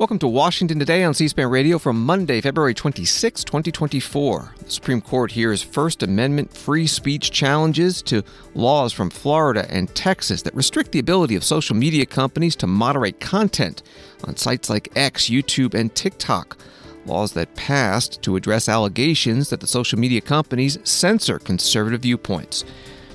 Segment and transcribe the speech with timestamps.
[0.00, 4.54] Welcome to Washington Today on C SPAN Radio from Monday, February 26, 2024.
[4.64, 10.40] The Supreme Court hears First Amendment free speech challenges to laws from Florida and Texas
[10.40, 13.82] that restrict the ability of social media companies to moderate content
[14.24, 16.56] on sites like X, YouTube, and TikTok.
[17.04, 22.64] Laws that passed to address allegations that the social media companies censor conservative viewpoints.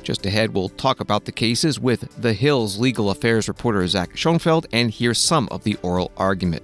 [0.05, 4.67] Just ahead, we'll talk about the cases with The Hill's legal affairs reporter Zach Schonfeld
[4.71, 6.61] and hear some of the oral argument.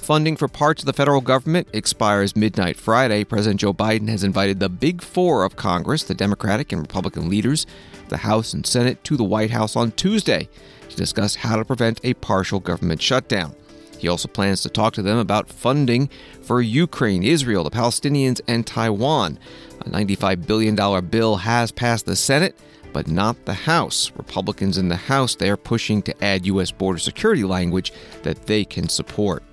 [0.00, 3.22] Funding for parts of the federal government expires midnight Friday.
[3.22, 7.66] President Joe Biden has invited the big four of Congress, the Democratic and Republican leaders,
[8.08, 10.48] the House and Senate, to the White House on Tuesday
[10.88, 13.54] to discuss how to prevent a partial government shutdown.
[13.98, 16.10] He also plans to talk to them about funding
[16.42, 19.38] for Ukraine, Israel, the Palestinians, and Taiwan.
[19.86, 22.56] A $95 billion bill has passed the Senate,
[22.92, 24.10] but not the House.
[24.16, 26.72] Republicans in the House, they are pushing to add U.S.
[26.72, 27.92] border security language
[28.22, 29.44] that they can support.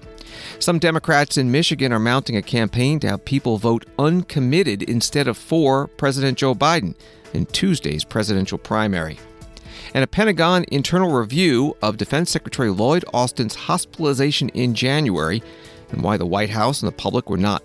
[0.57, 5.37] Some Democrats in Michigan are mounting a campaign to have people vote uncommitted instead of
[5.37, 6.95] for President Joe Biden
[7.33, 9.19] in Tuesday's presidential primary.
[9.93, 15.43] And a Pentagon internal review of Defense Secretary Lloyd Austin's hospitalization in January
[15.91, 17.61] and why the White House and the public were not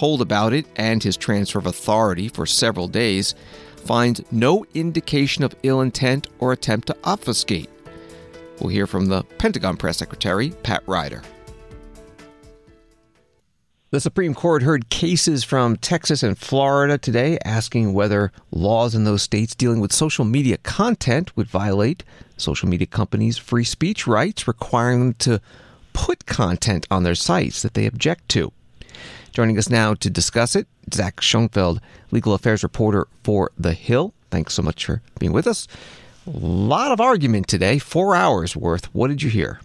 [0.00, 3.34] told about it and his transfer of authority for several days
[3.84, 7.68] finds no indication of ill intent or attempt to obfuscate.
[8.58, 11.22] We'll hear from the Pentagon press secretary, Pat Ryder.
[13.90, 19.20] The Supreme Court heard cases from Texas and Florida today asking whether laws in those
[19.20, 22.04] states dealing with social media content would violate
[22.38, 25.42] social media companies' free speech rights, requiring them to
[25.92, 28.50] put content on their sites that they object to.
[29.32, 31.78] Joining us now to discuss it, Zach Schonfeld,
[32.10, 34.12] legal affairs reporter for The Hill.
[34.30, 35.68] Thanks so much for being with us.
[36.26, 38.92] A lot of argument today, four hours worth.
[38.94, 39.60] What did you hear?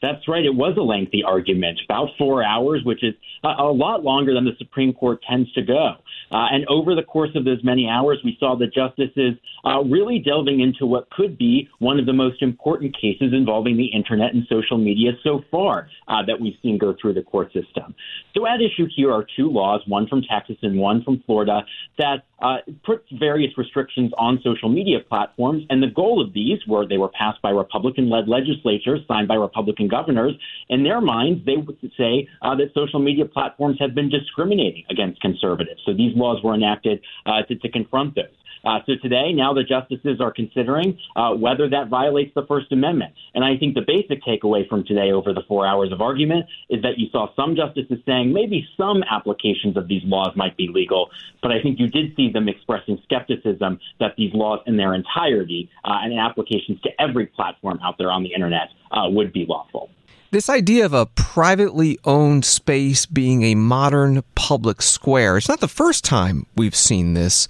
[0.00, 0.44] That's right.
[0.44, 3.14] It was a lengthy argument, about four hours, which is
[3.44, 5.94] a, lot longer than the Supreme Court tends to go.
[6.30, 9.34] Uh, and over the course of those many hours, we saw the justices
[9.64, 13.86] uh, really delving into what could be one of the most important cases involving the
[13.86, 17.94] internet and social media so far uh, that we've seen go through the court system.
[18.34, 21.62] So, at issue here are two laws, one from Texas and one from Florida,
[21.98, 25.64] that uh, put various restrictions on social media platforms.
[25.70, 29.34] And the goal of these were they were passed by Republican led legislatures, signed by
[29.34, 30.34] Republican governors.
[30.68, 35.20] In their minds, they would say uh, that social media platforms have been discriminating against
[35.20, 35.80] conservatives.
[35.86, 38.26] So these laws were enacted uh, to, to confront those.
[38.64, 43.14] Uh, so today, now the justices are considering uh, whether that violates the First Amendment.
[43.34, 46.82] And I think the basic takeaway from today over the four hours of argument is
[46.82, 51.10] that you saw some justices saying maybe some applications of these laws might be legal,
[51.42, 55.70] but I think you did see them expressing skepticism that these laws in their entirety
[55.84, 59.90] uh, and applications to every platform out there on the internet uh, would be lawful.
[60.30, 65.68] This idea of a privately owned space being a modern public square, it's not the
[65.68, 67.48] first time we've seen this,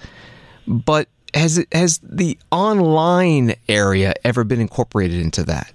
[0.64, 5.72] but has it, has the online area ever been incorporated into that?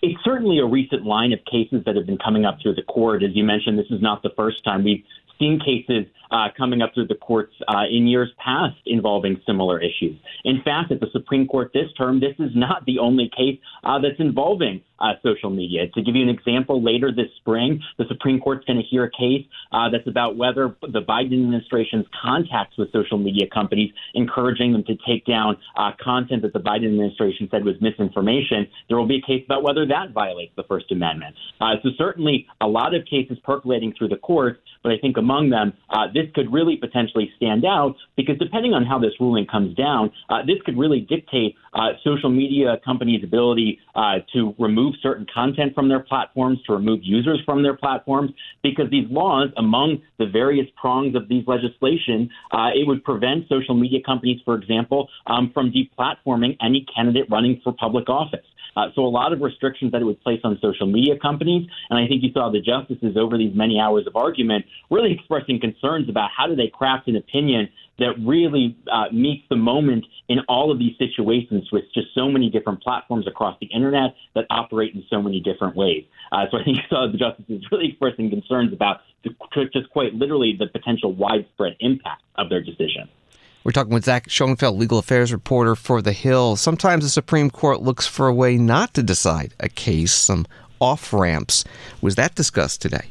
[0.00, 3.24] It's certainly a recent line of cases that have been coming up through the court.
[3.24, 5.02] As you mentioned, this is not the first time we've
[5.40, 10.16] seen cases uh, coming up through the courts uh, in years past involving similar issues.
[10.44, 13.98] In fact, at the Supreme Court this term, this is not the only case uh,
[13.98, 15.88] that's involving uh, social media.
[15.88, 19.10] To give you an example, later this spring, the Supreme Court's going to hear a
[19.10, 24.84] case uh, that's about whether the Biden administration's contacts with social media companies, encouraging them
[24.84, 29.16] to take down uh, content that the Biden administration said was misinformation, there will be
[29.16, 31.34] a case about whether that violates the First Amendment.
[31.60, 35.72] so certainly a lot of cases percolating through the courts, but I think among them,
[36.14, 40.42] this could really potentially stand out because depending on how this ruling comes down, uh,
[40.46, 45.88] this could really dictate uh, social media companies' ability uh, to remove certain content from
[45.88, 48.30] their platforms, to remove users from their platforms,
[48.62, 53.74] because these laws, among the various prongs of these legislation, uh, it would prevent social
[53.74, 58.46] media companies, for example, um, from deplatforming any candidate running for public office.
[58.76, 61.98] Uh, so a lot of restrictions that it would place on social media companies, and
[61.98, 66.08] I think you saw the justices over these many hours of argument really expressing concerns
[66.08, 67.68] about how do they craft an opinion
[67.98, 72.50] that really uh, meets the moment in all of these situations with just so many
[72.50, 76.04] different platforms across the internet that operate in so many different ways.
[76.30, 79.30] Uh, so I think saw the justices really expressing concerns about the,
[79.72, 83.08] just quite literally the potential widespread impact of their decision.
[83.64, 86.56] We're talking with Zach Schonfeld, legal affairs reporter for The Hill.
[86.56, 90.46] Sometimes the Supreme Court looks for a way not to decide a case, some
[90.80, 91.64] off ramps.
[92.00, 93.10] Was that discussed today?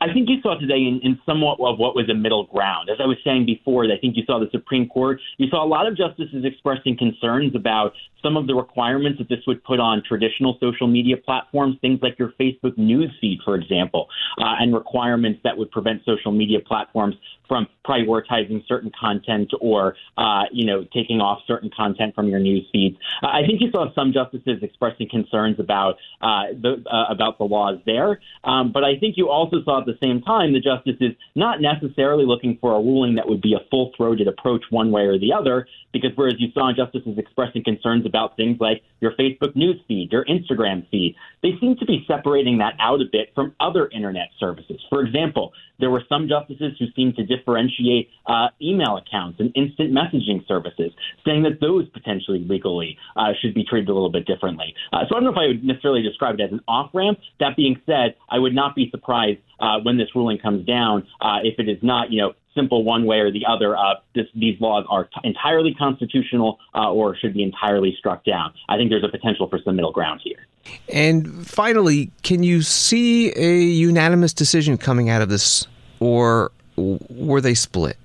[0.00, 2.88] I think you saw today in, in somewhat of what was a middle ground.
[2.88, 5.20] As I was saying before, I think you saw the Supreme Court.
[5.38, 7.92] You saw a lot of justices expressing concerns about
[8.22, 12.18] some of the requirements that this would put on traditional social media platforms, things like
[12.18, 14.06] your Facebook news feed, for example,
[14.38, 17.14] uh, and requirements that would prevent social media platforms
[17.48, 22.66] from prioritizing certain content or, uh, you know, taking off certain content from your news
[22.70, 22.96] feeds.
[23.22, 27.44] Uh, I think you saw some justices expressing concerns about uh, the uh, about the
[27.44, 31.16] laws there, um, but I think you also saw at the same time the justices
[31.34, 35.18] not necessarily looking for a ruling that would be a full-throated approach one way or
[35.18, 39.80] the other, because whereas you saw justices expressing concerns about things like your Facebook news
[39.88, 43.88] feed, your Instagram feed, they seem to be separating that out a bit from other
[43.88, 44.80] internet services.
[44.90, 49.92] For example, there were some justices who seemed to differentiate uh, email accounts and instant
[49.92, 50.92] messaging services,
[51.24, 54.74] saying that those potentially legally uh, should be treated a little bit differently.
[54.92, 57.18] Uh, so I don't know if I would necessarily describe it as an off ramp.
[57.40, 61.38] That being said, I would not be surprised uh, when this ruling comes down uh,
[61.42, 63.76] if it is not, you know, simple one way or the other.
[63.76, 68.52] Uh, this, these laws are t- entirely constitutional uh, or should be entirely struck down.
[68.68, 70.46] I think there's a potential for some middle ground here.
[70.92, 75.66] And finally, can you see a unanimous decision coming out of this,
[76.00, 77.96] or were they split?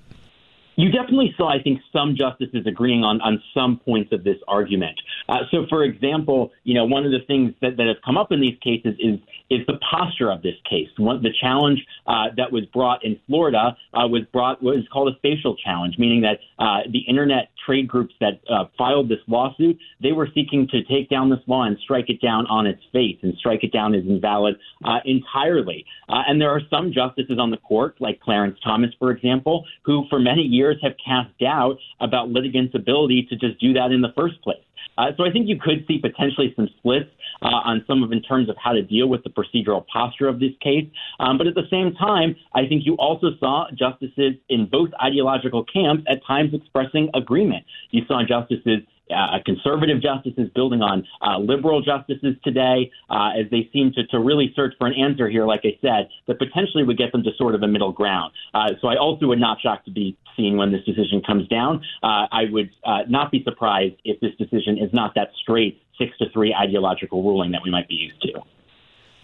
[0.76, 4.98] You definitely saw, I think, some justices agreeing on, on some points of this argument.
[5.28, 8.32] Uh, so, for example, you know, one of the things that, that have come up
[8.32, 9.18] in these cases is
[9.50, 10.88] is the posture of this case.
[10.96, 15.18] One, the challenge uh, that was brought in Florida uh, was brought was called a
[15.20, 20.12] facial challenge, meaning that uh, the internet trade groups that uh, filed this lawsuit they
[20.12, 23.34] were seeking to take down this law and strike it down on its face and
[23.38, 25.84] strike it down as invalid uh, entirely.
[26.08, 30.18] And there are some justices on the court, like Clarence Thomas, for example, who for
[30.18, 34.40] many years have cast doubt about litigants' ability to just do that in the first
[34.42, 34.58] place.
[34.96, 37.10] Uh, so I think you could see potentially some splits
[37.42, 40.40] uh, on some of in terms of how to deal with the procedural posture of
[40.40, 40.88] this case.
[41.18, 45.64] Um, but at the same time, I think you also saw justices in both ideological
[45.64, 47.64] camps at times expressing agreement.
[47.90, 48.80] You saw justices
[49.10, 54.18] uh, conservative justices building on uh, liberal justices today uh, as they seem to, to
[54.18, 57.30] really search for an answer here, like I said, that potentially would get them to
[57.36, 58.32] sort of a middle ground.
[58.54, 61.82] Uh, so I also would not shock to be seeing when this decision comes down.
[62.02, 66.16] Uh, I would uh, not be surprised if this decision is not that straight six
[66.18, 68.40] to three ideological ruling that we might be used to.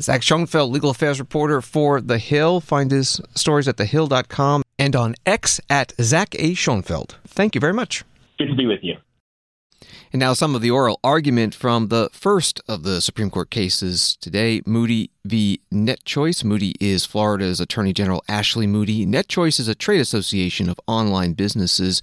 [0.01, 2.61] Zach Schonfeld, legal affairs reporter for The Hill.
[2.61, 6.53] Find his stories at thehill.com and on X at Zach A.
[6.55, 7.17] Schonfeld.
[7.27, 8.05] Thank you very much.
[8.39, 8.97] Good to be with you.
[10.13, 14.17] And now some of the oral argument from the first of the Supreme Court cases
[14.21, 15.61] today, Moody v.
[15.73, 16.43] NetChoice.
[16.43, 19.07] Moody is Florida's Attorney General Ashley Moody.
[19.07, 22.03] NetChoice is a trade association of online businesses.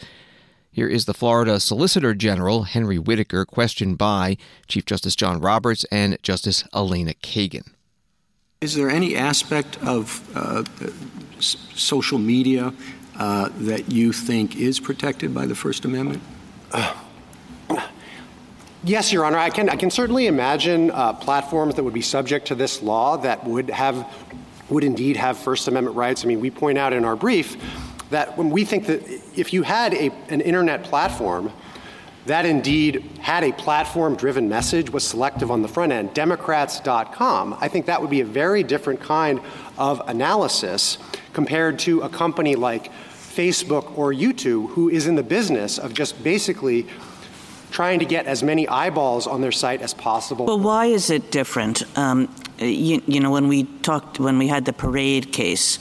[0.72, 4.38] Here is the Florida Solicitor General, Henry Whitaker, questioned by
[4.70, 7.68] Chief Justice John Roberts and Justice Elena Kagan.
[8.62, 10.64] Is there any aspect of uh,
[11.40, 12.74] social media
[13.18, 16.24] uh, that you think is protected by the First Amendment?
[16.72, 16.94] Uh,
[18.88, 19.38] Yes, Your Honor.
[19.38, 23.18] I can, I can certainly imagine uh, platforms that would be subject to this law
[23.18, 24.10] that would have
[24.70, 26.24] would indeed have First Amendment rights.
[26.24, 27.58] I mean, we point out in our brief
[28.12, 29.04] that when we think that
[29.38, 31.52] if you had a, an internet platform
[32.28, 37.68] that indeed had a platform driven message, was selective on the front end, Democrats.com, I
[37.68, 39.42] think that would be a very different kind
[39.78, 40.98] of analysis
[41.34, 46.24] compared to a company like Facebook or YouTube, who is in the business of just
[46.24, 46.88] basically
[47.72, 50.46] trying to get as many eyeballs on their site as possible.
[50.46, 51.84] Well, why is it different?
[51.98, 55.80] Um, you, you, know, when we talked, when we had the parade case,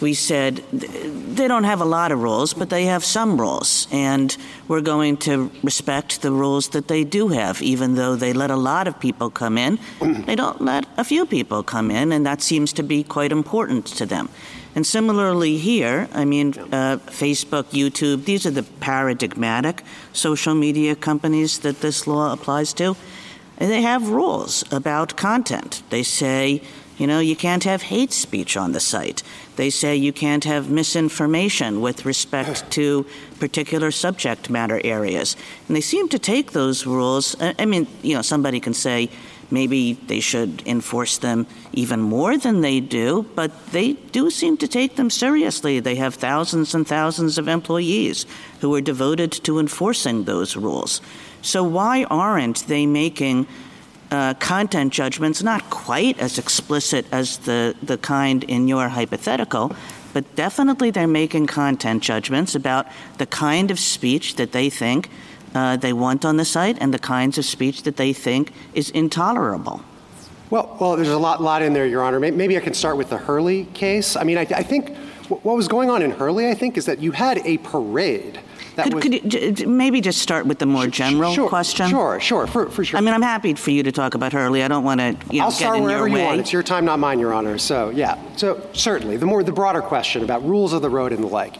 [0.00, 4.36] we said they don't have a lot of rules, but they have some rules, and
[4.68, 8.56] we're going to respect the rules that they do have, even though they let a
[8.56, 9.78] lot of people come in.
[10.26, 13.86] they don't let a few people come in, and that seems to be quite important
[13.86, 14.28] to them.
[14.78, 19.82] And similarly here, I mean, uh, Facebook, YouTube, these are the paradigmatic
[20.12, 22.94] social media companies that this law applies to.
[23.56, 25.82] And they have rules about content.
[25.90, 26.62] They say,
[26.96, 29.24] you know, you can't have hate speech on the site.
[29.56, 33.04] They say you can't have misinformation with respect to
[33.40, 35.36] particular subject matter areas.
[35.66, 37.34] And they seem to take those rules.
[37.40, 39.10] I mean, you know, somebody can say
[39.50, 44.68] maybe they should enforce them even more than they do, but they do seem to
[44.68, 45.80] take them seriously.
[45.80, 48.26] They have thousands and thousands of employees
[48.60, 51.00] who are devoted to enforcing those rules.
[51.42, 53.46] So why aren't they making
[54.10, 59.72] uh, content judgments, not quite as explicit as the, the kind in your hypothetical,
[60.14, 62.86] but definitely they're making content judgments about
[63.18, 65.10] the kind of speech that they think
[65.54, 68.90] uh, they want on the site and the kinds of speech that they think is
[68.90, 69.82] intolerable.
[70.50, 72.20] Well, well, there's a lot, lot in there, Your Honor.
[72.20, 74.16] Maybe I can start with the Hurley case.
[74.16, 74.96] I mean, I, I think
[75.28, 78.40] what was going on in Hurley, I think, is that you had a parade
[78.84, 81.88] could, was, could, you maybe just start with the more general sure, question?
[81.88, 82.98] Sure, sure, for, for, sure.
[82.98, 84.62] I mean, I'm happy for you to talk about Hurley.
[84.62, 86.40] I don't want to, you know, I'll start wherever you want.
[86.40, 87.58] It's your time, not mine, Your Honor.
[87.58, 88.18] So, yeah.
[88.36, 91.56] So, certainly, the more the broader question about rules of the road and the like.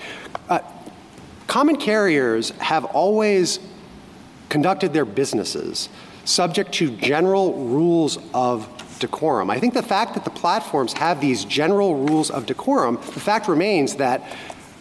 [0.48, 0.60] Uh,
[1.46, 3.58] common carriers have always
[4.48, 5.88] conducted their businesses
[6.24, 9.50] subject to general rules of decorum.
[9.50, 13.48] I think the fact that the platforms have these general rules of decorum, the fact
[13.48, 14.22] remains that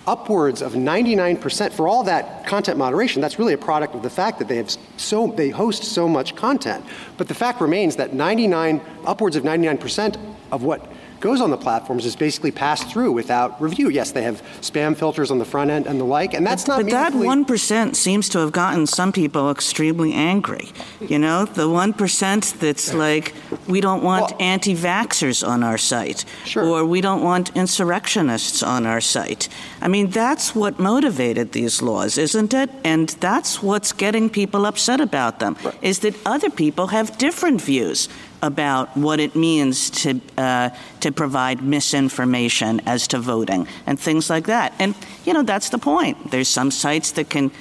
[0.07, 4.39] upwards of 99% for all that content moderation that's really a product of the fact
[4.39, 6.83] that they have so they host so much content
[7.17, 10.17] but the fact remains that 99 upwards of 99%
[10.53, 13.89] of what goes on the platforms is basically passed through without review.
[13.89, 16.77] Yes, they have spam filters on the front end and the like, and that's but,
[16.77, 16.83] not.
[16.83, 20.69] But that one percent seems to have gotten some people extremely angry.
[21.01, 23.33] You know, the one percent that's like,
[23.67, 26.65] we don't want well, anti-vaxxers on our site, sure.
[26.65, 29.49] or we don't want insurrectionists on our site.
[29.81, 32.69] I mean, that's what motivated these laws, isn't it?
[32.83, 35.57] And that's what's getting people upset about them.
[35.63, 35.77] Right.
[35.81, 38.09] Is that other people have different views
[38.41, 44.45] about what it means to uh, to provide misinformation as to voting and things like
[44.45, 44.73] that.
[44.79, 46.31] And you know that's the point.
[46.31, 47.51] There's some sites that can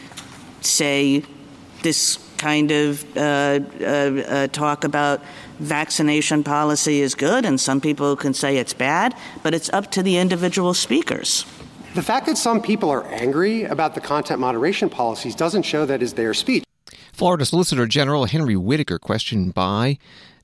[0.61, 1.25] say
[1.83, 5.23] this kind of uh, uh, uh talk about
[5.59, 9.14] vaccination policy is good, and some people can say it's bad.
[9.42, 11.45] But it's up to the individual speakers.
[11.95, 16.02] The fact that some people are angry about the content moderation policies doesn't show that
[16.02, 16.62] is their speech.
[17.16, 19.97] Florida Solicitor General Henry Whitaker questioned by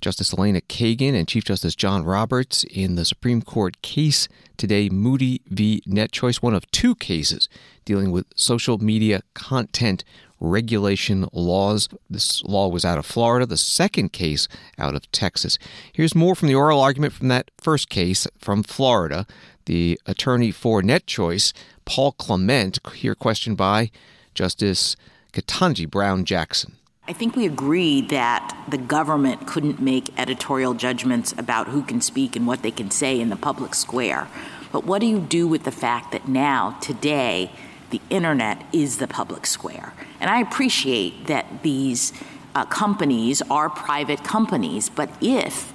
[0.02, 5.40] Justice Elena Kagan and Chief Justice John Roberts in the Supreme Court case today, Moody
[5.46, 5.80] v.
[5.86, 7.48] NetChoice, one of two cases
[7.84, 10.02] dealing with social media content
[10.40, 11.88] regulation laws.
[12.10, 15.56] This law was out of Florida, the second case out of Texas.
[15.92, 19.24] Here's more from the oral argument from that first case from Florida.
[19.66, 21.52] The attorney for NetChoice,
[21.84, 23.92] Paul Clement, here questioned by
[24.34, 24.96] Justice
[25.32, 26.76] Ketanji Brown Jackson.
[27.08, 32.36] I think we agree that the government couldn't make editorial judgments about who can speak
[32.36, 34.28] and what they can say in the public square.
[34.70, 37.50] But what do you do with the fact that now, today,
[37.90, 39.94] the internet is the public square?
[40.20, 42.12] And I appreciate that these
[42.54, 45.72] uh, companies are private companies, but if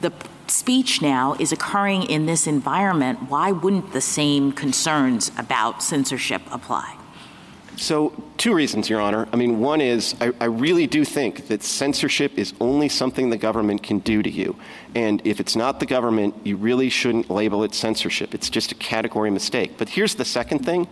[0.00, 0.12] the
[0.46, 6.97] speech now is occurring in this environment, why wouldn't the same concerns about censorship apply?
[7.78, 9.28] So, two reasons, Your Honor.
[9.32, 13.36] I mean, one is I, I, really do think that censorship is only something the
[13.36, 14.56] government can do to you.
[14.96, 18.34] And if it's not the government, you really shouldn't label it censorship.
[18.34, 19.74] It's just a category mistake.
[19.78, 20.88] But here's the second thing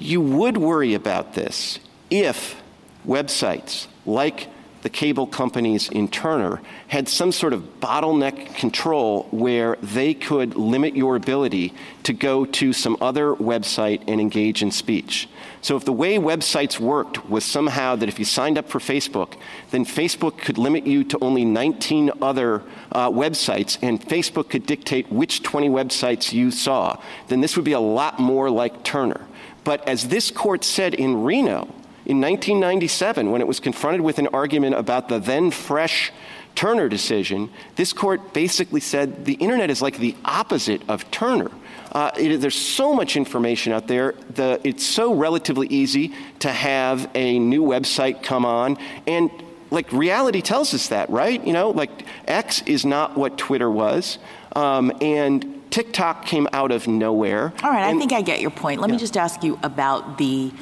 [0.00, 1.78] you would worry about this
[2.10, 2.60] if
[3.06, 4.48] websites like
[4.82, 10.96] the cable companies in Turner had some sort of bottleneck control where they could limit
[10.96, 15.28] your ability to go to some other website and engage in speech.
[15.62, 19.34] So if the way websites worked was somehow that if you signed up for Facebook,
[19.70, 22.62] then Facebook could limit you to only 19 other
[22.92, 26.98] uh, websites, and Facebook could dictate which 20 websites you saw,
[27.28, 29.26] then this would be a lot more like Turner.
[29.62, 31.68] But as this court said in Reno,
[32.06, 36.10] in 1997, when it was confronted with an argument about the then fresh
[36.54, 41.50] Turner decision, this court basically said the internet is like the opposite of Turner.
[41.92, 44.14] Uh, it, there's so much information out there.
[44.34, 48.78] The, it's so relatively easy to have a new website come on.
[49.06, 49.30] And
[49.70, 51.44] like reality tells us that, right?
[51.44, 54.18] You know, like X is not what Twitter was.
[54.54, 57.52] Um, and TikTok came out of nowhere.
[57.62, 58.80] All right, and, I think I get your point.
[58.80, 58.96] Let yeah.
[58.96, 60.52] me just ask you about the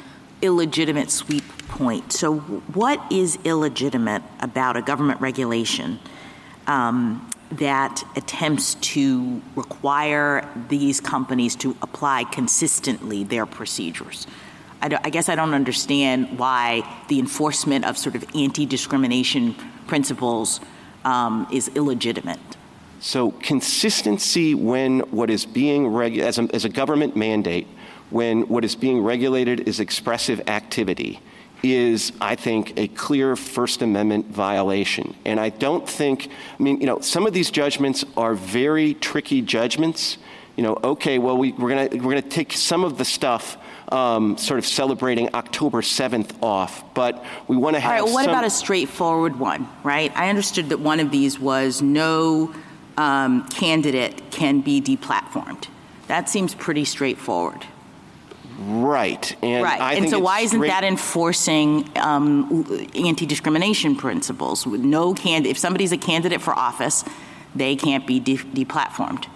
[0.41, 2.13] illegitimate sweep point.
[2.13, 5.99] So, what is illegitimate about a government regulation
[6.67, 14.27] um, that attempts to require these companies to apply consistently their procedures?
[14.81, 19.55] I, I guess I don't understand why the enforcement of sort of anti discrimination
[19.87, 20.59] principles
[21.03, 22.39] um, is illegitimate.
[22.99, 27.67] So consistency when what is being regu- as, a, as a government mandate,
[28.09, 31.19] when what is being regulated is expressive activity,
[31.63, 35.15] is, I think, a clear First Amendment violation.
[35.25, 39.41] And I don't think, I mean, you know, some of these judgments are very tricky
[39.41, 40.17] judgments.
[40.55, 43.57] You know, okay, well, we, we're going we're gonna take some of the stuff
[43.91, 47.91] um, sort of celebrating October 7th off, but we want to have.
[47.91, 50.11] All right, what some- about a straightforward one, right?
[50.15, 52.53] I understood that one of these was no
[52.97, 55.67] um, candidate can be deplatformed.
[56.07, 57.65] That seems pretty straightforward.
[58.59, 59.35] Right.
[59.41, 59.79] And right.
[59.79, 64.67] I and so why isn't straight- that enforcing um, anti-discrimination principles?
[64.67, 67.05] With no can, if somebody's a candidate for office,
[67.55, 69.27] they can't be de- deplatformed.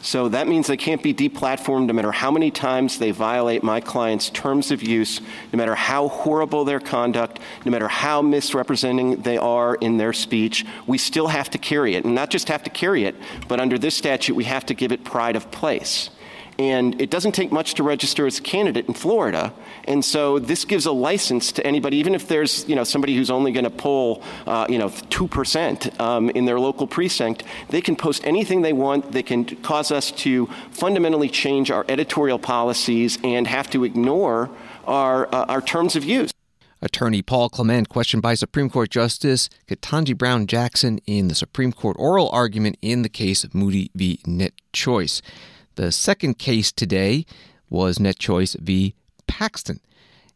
[0.00, 3.80] So that means they can't be deplatformed no matter how many times they violate my
[3.80, 5.20] client's terms of use,
[5.52, 10.64] no matter how horrible their conduct, no matter how misrepresenting they are in their speech.
[10.86, 12.04] We still have to carry it.
[12.04, 13.16] And not just have to carry it,
[13.48, 16.10] but under this statute, we have to give it pride of place.
[16.58, 19.52] And it doesn't take much to register as a candidate in Florida.
[19.84, 23.30] And so this gives a license to anybody, even if there's you know somebody who's
[23.30, 27.44] only going to poll uh, you know two percent um, in their local precinct.
[27.68, 29.12] They can post anything they want.
[29.12, 34.50] They can cause us to fundamentally change our editorial policies and have to ignore
[34.86, 36.32] our uh, our terms of use.
[36.80, 41.96] Attorney Paul Clement questioned by Supreme Court Justice Ketanji Brown Jackson in the Supreme Court
[41.98, 44.20] oral argument in the case of Moody v.
[44.26, 45.20] Net Choice.
[45.78, 47.24] The second case today
[47.70, 48.96] was NetChoice v.
[49.28, 49.78] Paxton.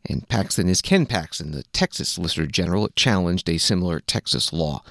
[0.08, 4.84] And Paxton is Ken Paxton, the Texas Solicitor General, challenged a similar Texas law.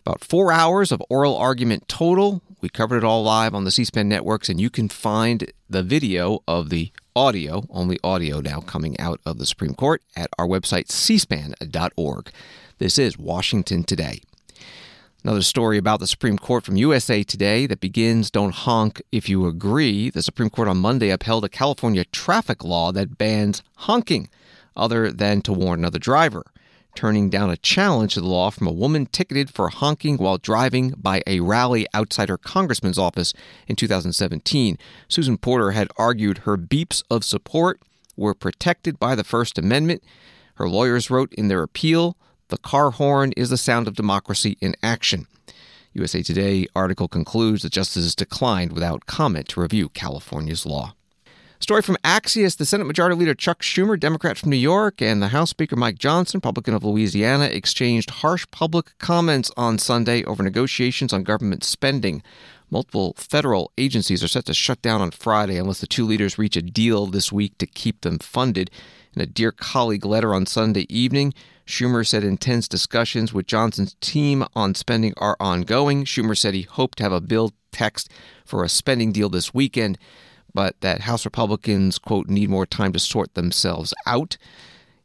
[0.00, 2.42] About four hours of oral argument total.
[2.60, 5.82] We covered it all live on the C SPAN networks, and you can find the
[5.82, 10.46] video of the audio, only audio now coming out of the Supreme Court, at our
[10.46, 12.30] website, cspan.org.
[12.76, 14.20] This is Washington Today.
[15.24, 19.46] Another story about the Supreme Court from USA Today that begins Don't honk if you
[19.46, 20.10] agree.
[20.10, 24.28] The Supreme Court on Monday upheld a California traffic law that bans honking
[24.76, 26.44] other than to warn another driver,
[26.94, 30.90] turning down a challenge to the law from a woman ticketed for honking while driving
[30.96, 33.34] by a rally outside her congressman's office
[33.66, 34.78] in 2017.
[35.08, 37.82] Susan Porter had argued her beeps of support
[38.16, 40.04] were protected by the First Amendment.
[40.54, 42.16] Her lawyers wrote in their appeal
[42.48, 45.26] the car horn is the sound of democracy in action.
[45.92, 50.94] USA Today article concludes that justices declined without comment to review California's law.
[51.60, 55.28] Story from Axios the Senate Majority Leader Chuck Schumer, Democrat from New York, and the
[55.28, 61.12] House Speaker Mike Johnson, Republican of Louisiana, exchanged harsh public comments on Sunday over negotiations
[61.12, 62.22] on government spending.
[62.70, 66.56] Multiple federal agencies are set to shut down on Friday unless the two leaders reach
[66.56, 68.70] a deal this week to keep them funded.
[69.14, 71.34] In a Dear Colleague letter on Sunday evening,
[71.68, 76.06] Schumer said intense discussions with Johnson's team on spending are ongoing.
[76.06, 78.10] Schumer said he hoped to have a bill text
[78.46, 79.98] for a spending deal this weekend,
[80.54, 84.38] but that House Republicans, quote, need more time to sort themselves out.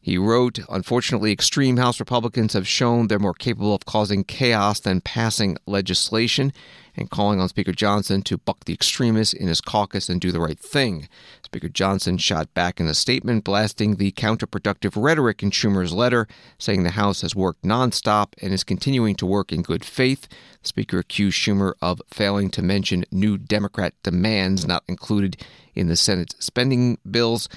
[0.04, 5.00] He wrote, Unfortunately, extreme House Republicans have shown they're more capable of causing chaos than
[5.00, 6.52] passing legislation,
[6.98, 10.42] and calling on Speaker Johnson to buck the extremists in his caucus and do the
[10.42, 11.08] right thing.
[11.46, 16.84] Speaker Johnson shot back in a statement blasting the counterproductive rhetoric in Schumer's letter, saying
[16.84, 20.28] the House has worked nonstop and is continuing to work in good faith.
[20.64, 25.38] The Speaker accused Schumer of failing to mention new Democrat demands not included
[25.74, 27.48] in the Senate spending bills.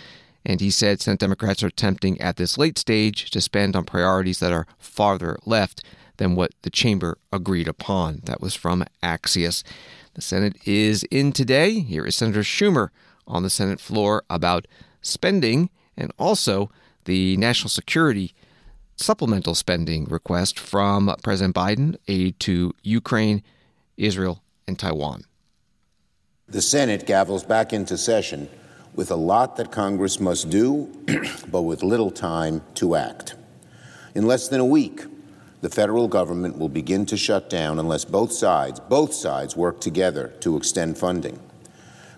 [0.49, 4.39] And he said Senate Democrats are attempting at this late stage to spend on priorities
[4.39, 5.83] that are farther left
[6.19, 8.21] than what the chamber agreed upon.
[8.25, 9.65] That was from Axios.
[10.15, 11.81] The Senate is in today.
[11.81, 12.91] Here is Senator Schumer
[13.27, 14.69] on the Senate floor about
[15.03, 16.71] spending and also
[17.07, 18.33] the national security
[18.95, 23.43] supplemental spending request from President Biden, aid to Ukraine,
[23.97, 25.25] Israel, and Taiwan.
[26.47, 28.49] The Senate gavels back into session
[28.97, 30.91] with a lot that Congress must do,
[31.49, 33.35] but with little time to act.
[34.15, 35.05] In less than a week,
[35.61, 40.33] the federal government will begin to shut down unless both sides, both sides work together
[40.41, 41.39] to extend funding.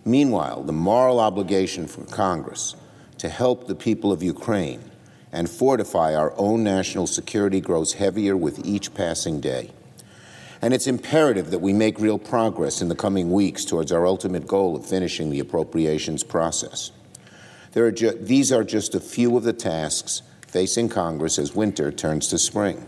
[0.04, 2.76] Meanwhile, the moral obligation for Congress
[3.18, 4.88] to help the people of Ukraine
[5.32, 9.70] and fortify our own national security grows heavier with each passing day.
[10.60, 14.46] And it's imperative that we make real progress in the coming weeks towards our ultimate
[14.46, 16.90] goal of finishing the appropriations process.
[17.76, 22.26] Are ju- these are just a few of the tasks facing Congress as winter turns
[22.28, 22.84] to spring.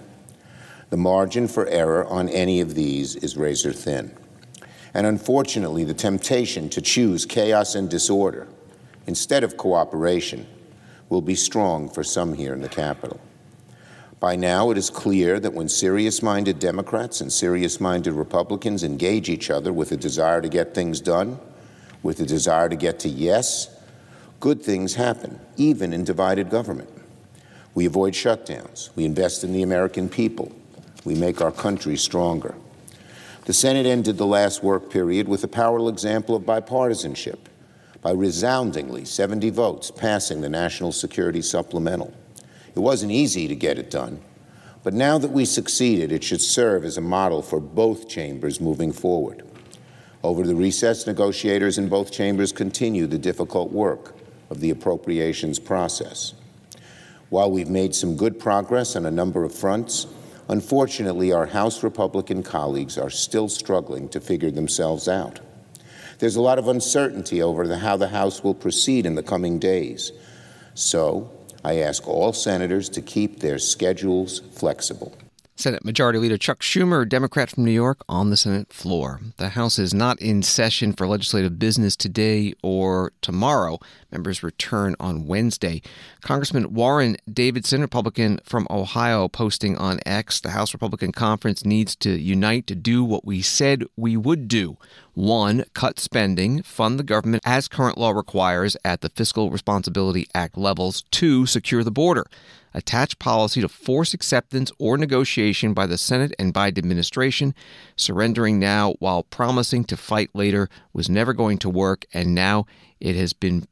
[0.88, 4.16] The margin for error on any of these is razor thin.
[4.92, 8.48] And unfortunately, the temptation to choose chaos and disorder
[9.06, 10.48] instead of cooperation
[11.08, 13.20] will be strong for some here in the Capitol.
[14.20, 19.30] By now, it is clear that when serious minded Democrats and serious minded Republicans engage
[19.30, 21.38] each other with a desire to get things done,
[22.02, 23.74] with a desire to get to yes,
[24.38, 26.90] good things happen, even in divided government.
[27.74, 28.90] We avoid shutdowns.
[28.94, 30.52] We invest in the American people.
[31.04, 32.54] We make our country stronger.
[33.46, 37.38] The Senate ended the last work period with a powerful example of bipartisanship
[38.02, 42.12] by resoundingly 70 votes passing the National Security Supplemental.
[42.74, 44.20] It wasn't easy to get it done,
[44.82, 48.92] but now that we succeeded, it should serve as a model for both chambers moving
[48.92, 49.46] forward.
[50.22, 54.14] Over the recess, negotiators in both chambers continue the difficult work
[54.50, 56.34] of the appropriations process.
[57.30, 60.06] While we've made some good progress on a number of fronts,
[60.48, 65.40] unfortunately, our House Republican colleagues are still struggling to figure themselves out.
[66.18, 69.58] There's a lot of uncertainty over the, how the House will proceed in the coming
[69.58, 70.12] days.
[70.74, 71.30] So,
[71.64, 75.16] I ask all senators to keep their schedules flexible.
[75.60, 79.20] Senate Majority Leader Chuck Schumer, Democrat from New York, on the Senate floor.
[79.36, 83.78] The House is not in session for legislative business today or tomorrow.
[84.10, 85.82] Members return on Wednesday.
[86.22, 92.18] Congressman Warren Davidson, Republican from Ohio, posting on X The House Republican Conference needs to
[92.18, 94.78] unite to do what we said we would do.
[95.12, 100.56] One, cut spending, fund the government as current law requires at the Fiscal Responsibility Act
[100.56, 101.02] levels.
[101.10, 102.24] Two, secure the border
[102.74, 107.54] attach policy to force acceptance or negotiation by the Senate and Biden administration.
[107.96, 112.66] Surrendering now while promising to fight later was never going to work, and now
[113.00, 113.66] it has been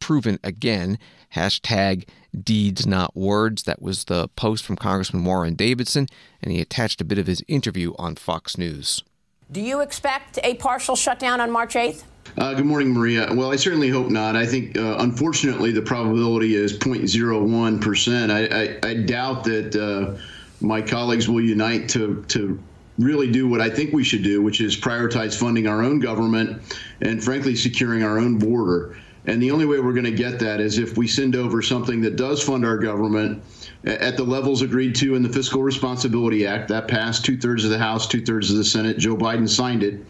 [0.00, 0.98] proven again.
[1.34, 3.64] Hashtag deeds, not words.
[3.64, 6.06] That was the post from Congressman Warren Davidson,
[6.42, 9.02] and he attached a bit of his interview on Fox News.
[9.50, 12.04] Do you expect a partial shutdown on March 8th?
[12.38, 13.32] Uh, good morning, Maria.
[13.32, 14.36] Well, I certainly hope not.
[14.36, 18.30] I think, uh, unfortunately, the probability is 0.01%.
[18.30, 20.20] I, I, I doubt that uh,
[20.60, 22.62] my colleagues will unite to, to
[22.98, 26.76] really do what I think we should do, which is prioritize funding our own government
[27.00, 28.98] and, frankly, securing our own border.
[29.24, 32.02] And the only way we're going to get that is if we send over something
[32.02, 33.42] that does fund our government
[33.84, 36.68] at the levels agreed to in the Fiscal Responsibility Act.
[36.68, 38.98] That passed two thirds of the House, two thirds of the Senate.
[38.98, 40.04] Joe Biden signed it.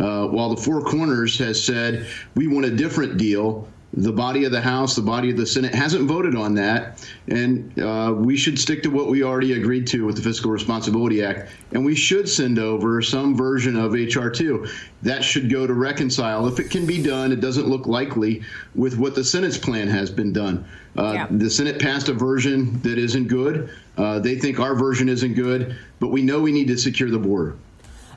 [0.00, 4.52] Uh, while the Four Corners has said we want a different deal, the body of
[4.52, 8.58] the House, the body of the Senate hasn't voted on that, and uh, we should
[8.58, 12.26] stick to what we already agreed to with the Fiscal Responsibility Act, and we should
[12.26, 14.66] send over some version of HR 2.
[15.02, 18.42] That should go to reconcile, if it can be done, it doesn't look likely,
[18.74, 20.64] with what the Senate's plan has been done.
[20.96, 21.26] Uh, yeah.
[21.30, 23.70] The Senate passed a version that isn't good.
[23.98, 27.18] Uh, they think our version isn't good, but we know we need to secure the
[27.18, 27.56] border.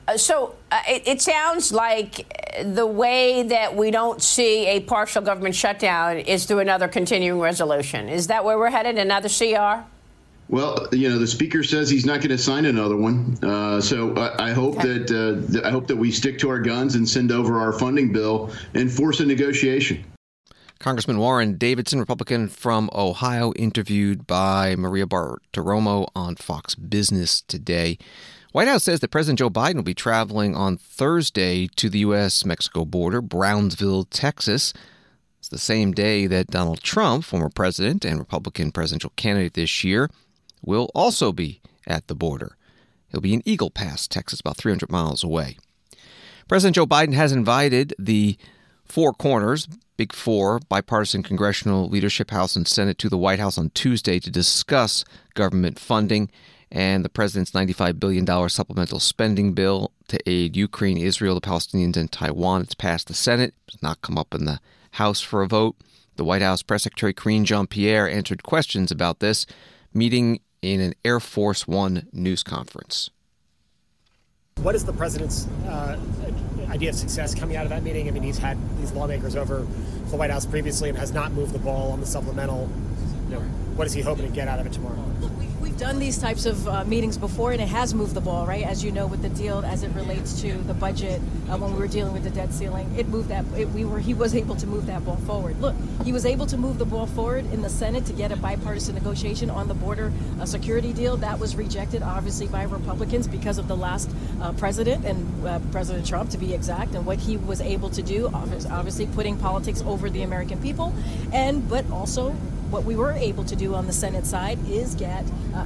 [0.08, 2.32] Uh, so uh, it, it, sounds like
[2.64, 8.08] the way that we don't see a partial government shutdown is through another continuing resolution.
[8.08, 8.98] Is that where we're headed?
[8.98, 9.84] Another CR?
[10.48, 13.36] Well, you know, the speaker says he's not going to sign another one.
[13.42, 14.98] Uh, so I, I hope okay.
[14.98, 17.72] that uh, th- I hope that we stick to our guns and send over our
[17.72, 20.04] funding bill and force a negotiation.
[20.78, 27.98] Congressman Warren Davidson, Republican from Ohio, interviewed by Maria Bartiromo on Fox Business today.
[28.56, 32.46] White House says that President Joe Biden will be traveling on Thursday to the U.S.
[32.46, 34.72] Mexico border, Brownsville, Texas.
[35.38, 40.08] It's the same day that Donald Trump, former president and Republican presidential candidate this year,
[40.62, 42.56] will also be at the border.
[43.08, 45.58] He'll be in Eagle Pass, Texas, about 300 miles away.
[46.48, 48.38] President Joe Biden has invited the
[48.86, 53.68] Four Corners, Big Four, bipartisan congressional leadership, House and Senate, to the White House on
[53.74, 56.30] Tuesday to discuss government funding
[56.70, 62.10] and the president's $95 billion supplemental spending bill to aid Ukraine, Israel, the Palestinians, and
[62.10, 62.62] Taiwan.
[62.62, 64.60] It's passed the Senate, it's not come up in the
[64.92, 65.76] House for a vote.
[66.16, 69.46] The White House Press Secretary Karine Jean Pierre answered questions about this
[69.92, 73.10] meeting in an Air Force One news conference.
[74.62, 76.00] What is the president's uh,
[76.70, 78.08] idea of success coming out of that meeting?
[78.08, 79.66] I mean, he's had these lawmakers over
[80.08, 82.70] the White House previously and has not moved the ball on the supplemental.
[83.28, 83.40] You know,
[83.76, 85.04] what is he hoping to get out of it tomorrow?
[85.76, 88.64] We've done these types of uh, meetings before, and it has moved the ball, right?
[88.64, 91.78] As you know, with the deal as it relates to the budget, uh, when we
[91.78, 93.44] were dealing with the debt ceiling, it moved that.
[93.54, 95.60] It, we were he was able to move that ball forward.
[95.60, 98.36] Look, he was able to move the ball forward in the Senate to get a
[98.36, 101.18] bipartisan negotiation on the border a security deal.
[101.18, 104.10] That was rejected, obviously, by Republicans because of the last
[104.40, 108.00] uh, president and uh, President Trump, to be exact, and what he was able to
[108.00, 108.30] do.
[108.32, 110.94] Obviously, putting politics over the American people,
[111.34, 112.34] and but also
[112.70, 115.24] what we were able to do on the Senate side is get
[115.54, 115.64] uh,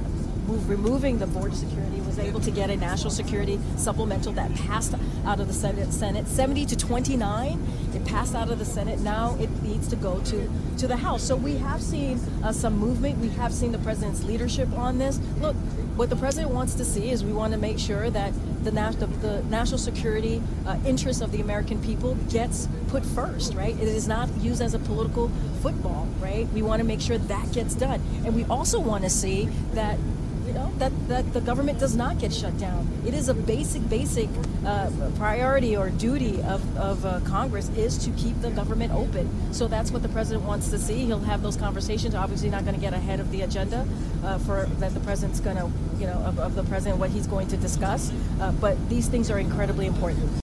[0.67, 4.93] removing the border security was able to get a national security supplemental that passed
[5.25, 7.67] out of the Senate, Senate 70 to 29.
[7.95, 8.99] It passed out of the Senate.
[8.99, 11.23] Now it needs to go to, to the House.
[11.23, 13.19] So we have seen uh, some movement.
[13.19, 15.21] We have seen the president's leadership on this.
[15.39, 15.55] Look,
[15.95, 18.33] what the president wants to see is we want to make sure that
[18.65, 23.73] the, the, the national security uh, of the American people gets put first, right?
[23.75, 25.31] It is not used as a political
[25.61, 26.47] football, right?
[26.53, 28.01] We want to make sure that gets done.
[28.25, 29.97] And we also want to see that
[30.45, 32.87] you know that, that the government does not get shut down.
[33.05, 34.27] It is a basic, basic
[34.65, 39.53] uh, priority or duty of, of uh, Congress is to keep the government open.
[39.53, 41.05] So that's what the president wants to see.
[41.05, 42.15] He'll have those conversations.
[42.15, 43.87] Obviously, not going to get ahead of the agenda
[44.23, 47.27] uh, for that the president's going to, you know, of, of, the president what he's
[47.27, 48.11] going to discuss.
[48.39, 50.40] Uh, but these things are incredibly important.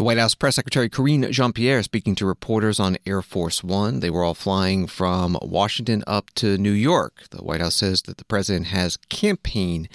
[0.00, 4.00] The White House Press Secretary Karine Jean Pierre speaking to reporters on Air Force One.
[4.00, 7.24] They were all flying from Washington up to New York.
[7.28, 9.90] The White House says that the president has campaign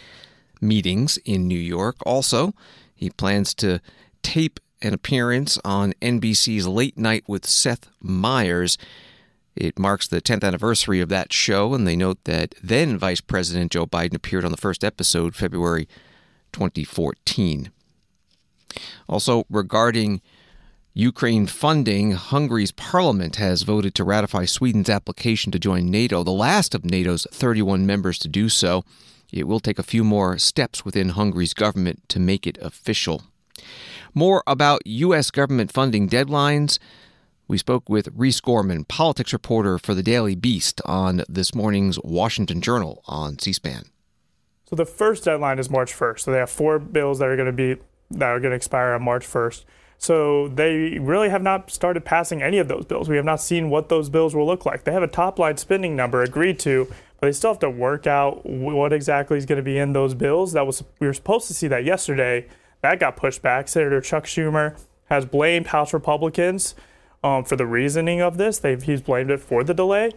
[0.62, 1.96] meetings in New York.
[2.06, 2.54] Also,
[2.94, 3.82] he plans to
[4.22, 8.78] tape an appearance on NBC's Late Night with Seth Meyers.
[9.56, 13.72] It marks the 10th anniversary of that show, and they note that then Vice President
[13.72, 15.88] Joe Biden appeared on the first episode February
[16.52, 17.72] 2014.
[19.08, 20.22] Also, regarding
[20.94, 26.74] Ukraine funding, Hungary's parliament has voted to ratify Sweden's application to join NATO, the last
[26.74, 28.84] of NATO's 31 members to do so.
[29.32, 33.24] It will take a few more steps within Hungary's government to make it official.
[34.14, 35.32] More about U.S.
[35.32, 36.80] government funding deadlines.
[37.48, 42.62] We spoke with Reese Gorman, politics reporter for the Daily Beast, on this morning's Washington
[42.62, 43.84] Journal on C SPAN.
[44.70, 46.22] So the first deadline is March 1st.
[46.22, 48.94] So they have four bills that are going to be that are going to expire
[48.94, 49.64] on March 1st.
[49.98, 53.10] So they really have not started passing any of those bills.
[53.10, 54.84] We have not seen what those bills will look like.
[54.84, 56.86] They have a top line spending number agreed to,
[57.20, 60.14] but they still have to work out what exactly is going to be in those
[60.14, 60.54] bills.
[60.54, 62.48] That was we were supposed to see that yesterday.
[62.82, 63.68] That got pushed back.
[63.68, 66.76] Senator Chuck Schumer has blamed House Republicans
[67.24, 68.60] um, for the reasoning of this.
[68.60, 70.12] They've, he's blamed it for the delay.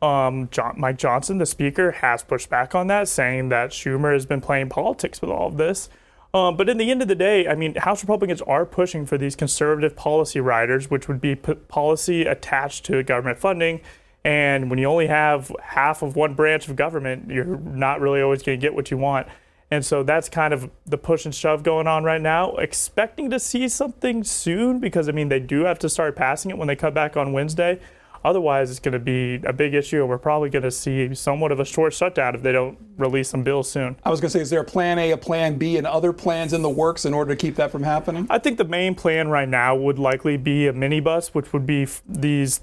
[0.00, 4.26] Um, John, Mike Johnson, the speaker, has pushed back on that, saying that Schumer has
[4.26, 5.88] been playing politics with all of this.
[6.34, 9.16] Um, but in the end of the day, I mean, House Republicans are pushing for
[9.16, 13.80] these conservative policy riders, which would be p- policy attached to government funding.
[14.24, 18.42] And when you only have half of one branch of government, you're not really always
[18.42, 19.28] going to get what you want.
[19.70, 22.56] And so that's kind of the push and shove going on right now.
[22.56, 26.58] Expecting to see something soon because, I mean, they do have to start passing it
[26.58, 27.78] when they come back on Wednesday.
[28.24, 31.52] Otherwise, it's going to be a big issue, and we're probably going to see somewhat
[31.52, 33.96] of a short shutdown if they don't release some bills soon.
[34.02, 36.12] I was going to say, is there a plan A, a plan B, and other
[36.12, 38.26] plans in the works in order to keep that from happening?
[38.30, 41.86] I think the main plan right now would likely be a minibus, which would be
[42.08, 42.60] these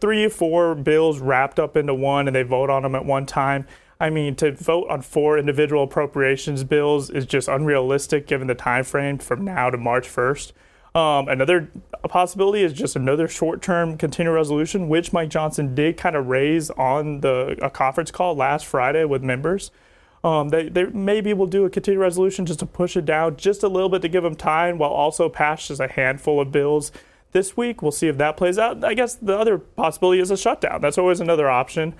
[0.00, 3.24] three or four bills wrapped up into one, and they vote on them at one
[3.24, 3.66] time.
[3.98, 8.84] I mean, to vote on four individual appropriations bills is just unrealistic given the time
[8.84, 10.52] frame from now to March 1st.
[10.96, 11.68] Um, another
[12.08, 17.20] possibility is just another short-term continuing resolution, which Mike Johnson did kind of raise on
[17.20, 19.70] the a conference call last Friday with members.
[20.24, 23.62] Um, they, they maybe will do a continuing resolution just to push it down just
[23.62, 26.92] a little bit to give them time, while also pass just a handful of bills
[27.32, 27.82] this week.
[27.82, 28.82] We'll see if that plays out.
[28.82, 30.80] I guess the other possibility is a shutdown.
[30.80, 31.94] That's always another option.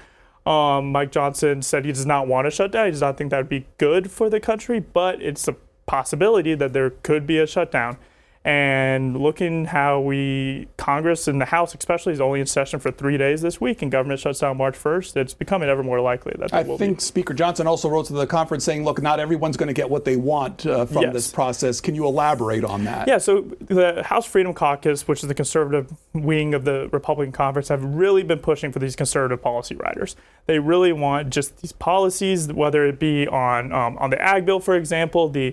[0.46, 2.86] Um, Mike Johnson said he does not want a shutdown.
[2.86, 6.54] He does not think that would be good for the country, but it's a possibility
[6.54, 7.98] that there could be a shutdown
[8.46, 13.18] and looking how we Congress and the House especially is only in session for three
[13.18, 15.16] days this week, and government shuts down March 1st.
[15.16, 17.02] It's becoming ever more likely that I think be.
[17.02, 20.04] Speaker Johnson also wrote to the conference saying, "Look, not everyone's going to get what
[20.04, 21.12] they want uh, from yes.
[21.12, 23.08] this process." Can you elaborate on that?
[23.08, 23.18] Yeah.
[23.18, 27.82] So the House Freedom Caucus, which is the conservative wing of the Republican conference, have
[27.82, 30.14] really been pushing for these conservative policy riders.
[30.46, 34.60] They really want just these policies, whether it be on um, on the ag bill,
[34.60, 35.52] for example, the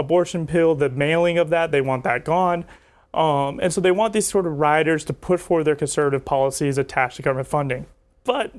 [0.00, 2.64] abortion pill, the mailing of that, they want that gone.
[3.12, 6.78] Um, and so they want these sort of riders to put forward their conservative policies
[6.78, 7.86] attached to government funding.
[8.24, 8.52] But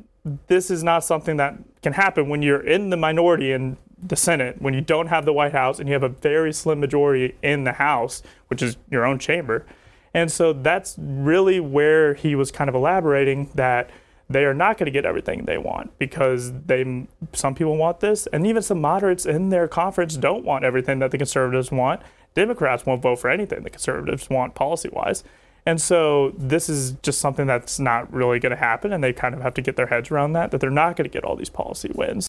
[0.48, 4.62] this is not something that can happen when you're in the minority in the Senate,
[4.62, 7.64] when you don't have the White House and you have a very slim majority in
[7.64, 9.66] the House, which is your own chamber.
[10.14, 13.90] And so that's really where he was kind of elaborating that
[14.34, 18.28] they are not going to get everything they want because they some people want this
[18.28, 22.02] and even some moderates in their conference don't want everything that the conservatives want.
[22.34, 25.24] Democrats won't vote for anything the conservatives want policy wise
[25.66, 29.36] and so this is just something that's not really going to happen and they kind
[29.36, 31.36] of have to get their heads around that that they're not going to get all
[31.36, 32.28] these policy wins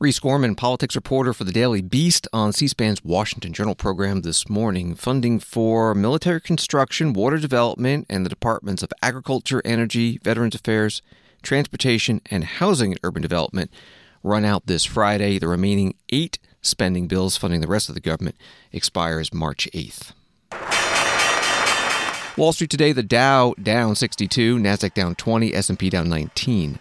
[0.00, 4.48] Reese Gorman, politics reporter for the Daily Beast on C SPAN's Washington Journal program this
[4.48, 4.96] morning.
[4.96, 11.00] Funding for military construction, water development, and the Departments of Agriculture, Energy, Veterans Affairs,
[11.42, 13.70] Transportation, and Housing and Urban Development
[14.24, 15.38] run out this Friday.
[15.38, 18.34] The remaining eight spending bills funding the rest of the government
[18.72, 20.12] expires March 8th.
[22.36, 26.80] Wall Street today, the Dow down 62, Nasdaq down 20, S&P down 19.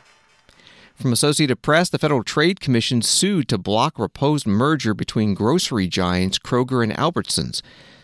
[0.96, 6.40] From Associated Press, the Federal Trade Commission sued to block proposed merger between grocery giants
[6.40, 7.62] Kroger and Albertsons,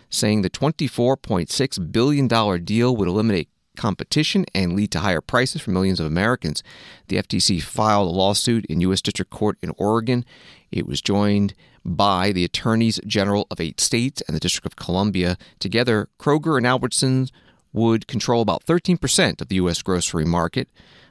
[0.10, 2.28] saying the $24.6 billion
[2.65, 6.63] deal would eliminate competition and lead to higher prices for millions of Americans.
[7.08, 9.02] The FTC filed a lawsuit in U.S.
[9.02, 10.25] District Court in Oregon.
[10.71, 11.54] It was joined
[11.86, 15.38] by the attorneys general of eight states and the District of Columbia.
[15.60, 17.32] Together, Kroger and Albertsons
[17.71, 19.82] would control about 13% of the U.S.
[19.82, 20.67] grocery market.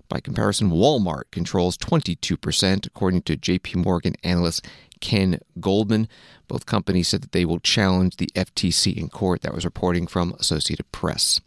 [0.09, 4.66] By comparison, Walmart controls 22%, according to JP Morgan analyst
[5.01, 6.09] Ken Goldman.
[6.49, 9.42] Both companies said that they will challenge the FTC in court.
[9.42, 11.40] That was reporting from Associated Press.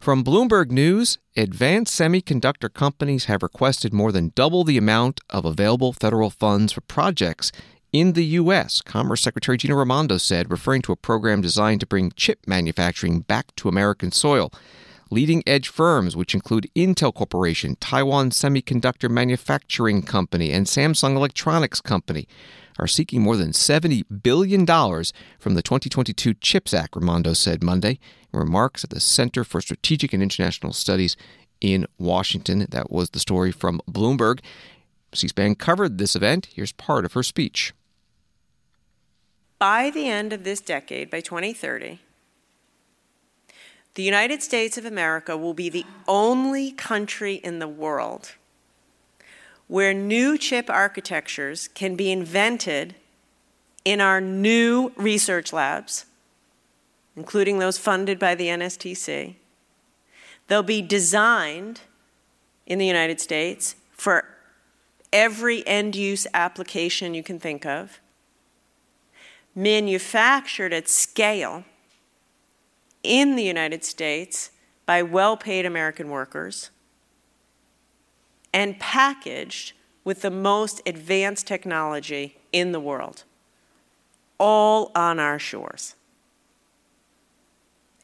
[0.00, 5.92] From Bloomberg News, advanced semiconductor companies have requested more than double the amount of available
[5.92, 7.52] federal funds for projects
[7.92, 12.10] in the U.S., Commerce Secretary Gina Raimondo said, referring to a program designed to bring
[12.16, 14.50] chip manufacturing back to American soil.
[15.12, 22.26] Leading edge firms, which include Intel Corporation, Taiwan Semiconductor Manufacturing Company, and Samsung Electronics Company,
[22.78, 27.98] are seeking more than $70 billion from the 2022 CHIPS Act, Raimondo said Monday
[28.32, 31.14] in remarks at the Center for Strategic and International Studies
[31.60, 32.66] in Washington.
[32.70, 34.40] That was the story from Bloomberg.
[35.12, 36.48] C SPAN covered this event.
[36.54, 37.74] Here's part of her speech.
[39.58, 42.00] By the end of this decade, by 2030,
[43.94, 48.32] the United States of America will be the only country in the world
[49.68, 52.94] where new chip architectures can be invented
[53.84, 56.04] in our new research labs,
[57.16, 59.34] including those funded by the NSTC.
[60.46, 61.80] They'll be designed
[62.66, 64.24] in the United States for
[65.12, 67.98] every end use application you can think of
[69.54, 71.64] manufactured at scale
[73.02, 74.50] in the United States
[74.86, 76.70] by well paid American workers
[78.52, 79.72] and packaged
[80.04, 83.24] with the most advanced technology in the world,
[84.38, 85.94] all on our shores.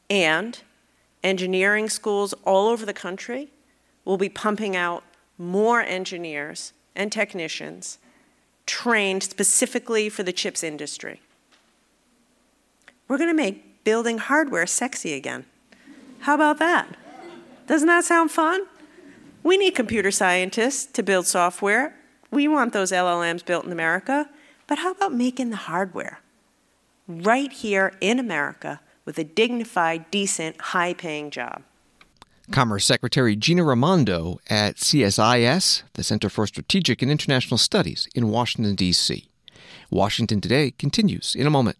[0.08, 0.60] And
[1.22, 3.50] engineering schools all over the country
[4.04, 5.02] will be pumping out
[5.36, 7.98] more engineers and technicians
[8.64, 11.20] trained specifically for the chips industry.
[13.06, 15.46] We're going to make building hardware sexy again.
[16.20, 16.96] How about that?
[17.66, 18.62] Doesn't that sound fun?
[19.42, 21.94] We need computer scientists to build software.
[22.30, 24.28] We want those LLMs built in America.
[24.66, 26.20] But how about making the hardware
[27.06, 31.62] right here in America with a dignified, decent, high paying job?
[32.50, 38.74] Commerce Secretary Gina Raimondo at CSIS, the Center for Strategic and International Studies in Washington,
[38.74, 39.28] D.C.
[39.90, 41.76] Washington Today continues in a moment.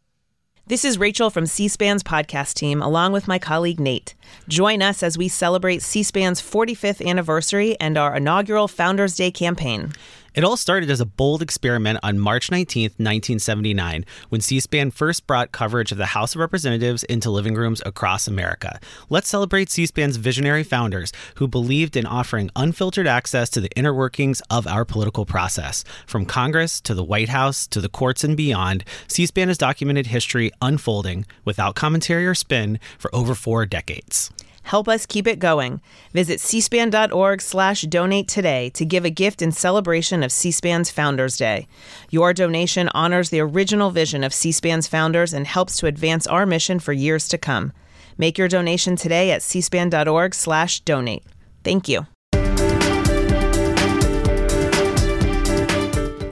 [0.68, 4.14] This is Rachel from C SPAN's podcast team, along with my colleague Nate.
[4.48, 9.92] Join us as we celebrate C SPAN's 45th anniversary and our inaugural Founders Day campaign.
[10.35, 15.27] It all started as a bold experiment on March 19, 1979, when C SPAN first
[15.27, 18.79] brought coverage of the House of Representatives into living rooms across America.
[19.09, 23.95] Let's celebrate C SPAN's visionary founders who believed in offering unfiltered access to the inner
[23.95, 25.83] workings of our political process.
[26.07, 30.09] From Congress to the White House to the courts and beyond, C SPAN has documented
[30.09, 34.31] history unfolding without commentary or spin for over four decades.
[34.68, 35.81] Help us keep it going.
[36.12, 41.66] Visit cspan.org slash donate today to give a gift in celebration of C-SPAN's Founders Day.
[42.11, 46.81] Your donation honors the original vision of C-SPAN's founders and helps to advance our mission
[46.81, 47.72] for years to come.
[48.18, 51.24] Make your donation today at cspan.org slash donate.
[51.64, 52.07] Thank you.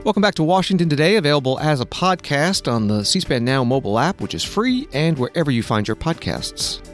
[0.03, 3.97] Welcome back to Washington Today, available as a podcast on the C SPAN Now mobile
[3.97, 6.87] app, which is free and wherever you find your podcasts.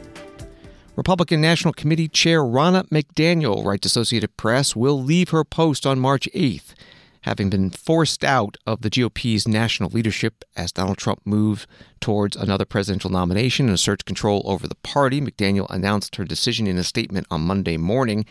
[0.96, 6.28] Republican National Committee Chair Ronna McDaniel, writes Associated Press, will leave her post on March
[6.32, 6.74] 8th,
[7.22, 11.66] having been forced out of the GOP's national leadership as Donald Trump moved
[12.00, 15.20] towards another presidential nomination and asserts control over the party.
[15.20, 18.24] McDaniel announced her decision in a statement on Monday morning.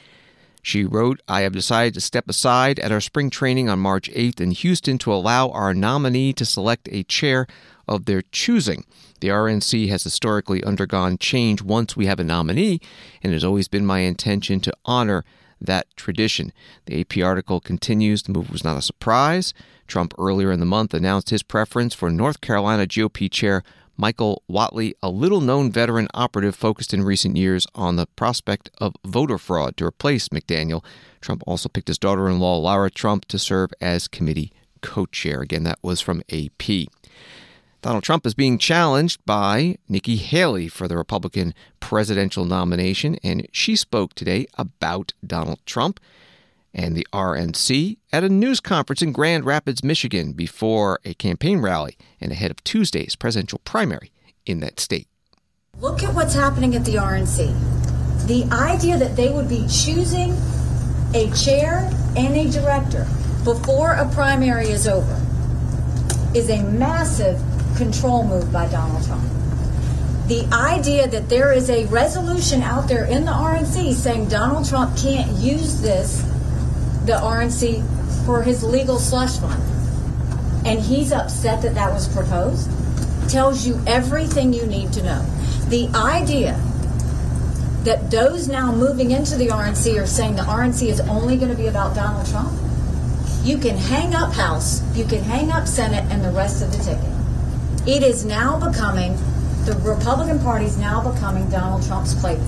[0.62, 4.39] She wrote, I have decided to step aside at our spring training on March 8th
[4.39, 7.45] in Houston to allow our nominee to select a chair
[7.88, 8.86] of their choosing.
[9.19, 12.80] The RNC has historically undergone change once we have a nominee,
[13.22, 15.24] and it has always been my intention to honor
[15.62, 16.52] that tradition.
[16.86, 19.54] The AP article continues the move was not a surprise.
[19.88, 23.63] Trump earlier in the month announced his preference for North Carolina GOP chair
[23.96, 28.96] Michael Whatley, a little known veteran operative focused in recent years on the prospect of
[29.06, 30.84] voter fraud to replace McDaniel.
[31.22, 34.51] Trump also picked his daughter in law, Lara Trump, to serve as committee
[34.82, 35.41] co chair.
[35.41, 36.88] Again, that was from AP.
[37.84, 43.76] Donald Trump is being challenged by Nikki Haley for the Republican presidential nomination, and she
[43.76, 46.00] spoke today about Donald Trump
[46.74, 51.98] and the RNC at a news conference in Grand Rapids, Michigan, before a campaign rally
[52.22, 54.14] and ahead of Tuesday's presidential primary
[54.46, 55.10] in that state.
[55.82, 58.28] Look at what's happening at the RNC.
[58.28, 60.32] The idea that they would be choosing
[61.14, 63.06] a chair and a director
[63.44, 65.20] before a primary is over
[66.34, 67.42] is a massive
[67.76, 69.24] control move by Donald Trump.
[70.28, 74.97] The idea that there is a resolution out there in the RNC saying Donald Trump
[74.97, 76.21] can't use this,
[77.05, 77.84] the RNC,
[78.26, 79.61] for his legal slush fund,
[80.65, 82.69] and he's upset that that was proposed,
[83.30, 85.26] tells you everything you need to know.
[85.67, 86.59] The idea
[87.84, 91.57] that those now moving into the RNC are saying the RNC is only going to
[91.57, 92.53] be about Donald Trump,
[93.43, 96.78] you can hang up House, you can hang up Senate, and the rest of the
[96.78, 97.12] ticket.
[97.86, 99.18] It is now becoming,
[99.66, 102.48] the Republican Party is now becoming Donald Trump's playpen.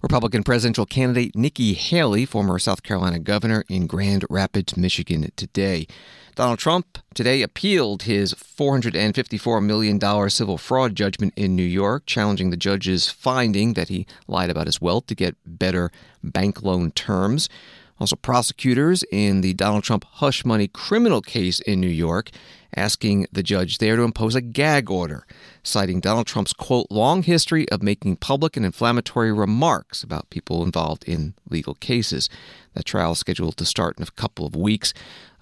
[0.00, 5.88] Republican presidential candidate Nikki Haley, former South Carolina governor, in Grand Rapids, Michigan today.
[6.36, 12.56] Donald Trump today appealed his $454 million civil fraud judgment in New York, challenging the
[12.56, 15.90] judge's finding that he lied about his wealth to get better
[16.22, 17.48] bank loan terms.
[18.00, 22.30] Also, prosecutors in the Donald Trump hush money criminal case in New York
[22.76, 25.26] asking the judge there to impose a gag order,
[25.62, 31.04] citing Donald Trump's quote, long history of making public and inflammatory remarks about people involved
[31.04, 32.28] in legal cases.
[32.74, 34.92] That trial is scheduled to start in a couple of weeks.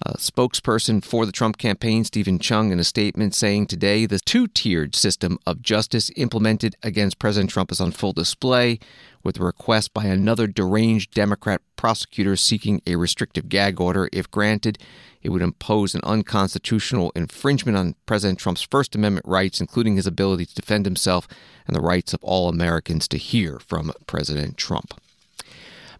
[0.05, 4.47] A spokesperson for the Trump campaign, Steven Cheung, in a statement saying today the two
[4.47, 8.79] tiered system of justice implemented against President Trump is on full display,
[9.23, 14.09] with a request by another deranged Democrat prosecutor seeking a restrictive gag order.
[14.11, 14.77] If granted,
[15.23, 20.45] it would impose an unconstitutional infringement on President Trump's First Amendment rights, including his ability
[20.45, 21.27] to defend himself
[21.65, 24.99] and the rights of all Americans to hear from President Trump.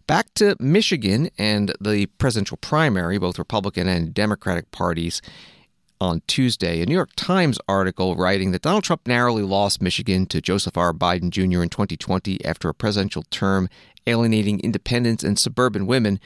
[0.05, 5.21] Back to Michigan and the presidential primary, both Republican and Democratic parties
[6.01, 6.81] on Tuesday.
[6.81, 10.91] A New York Times article writing that Donald Trump narrowly lost Michigan to Joseph R.
[10.91, 11.63] Biden Jr.
[11.63, 13.69] in 2020 after a presidential term
[14.05, 16.19] alienating independents and suburban women,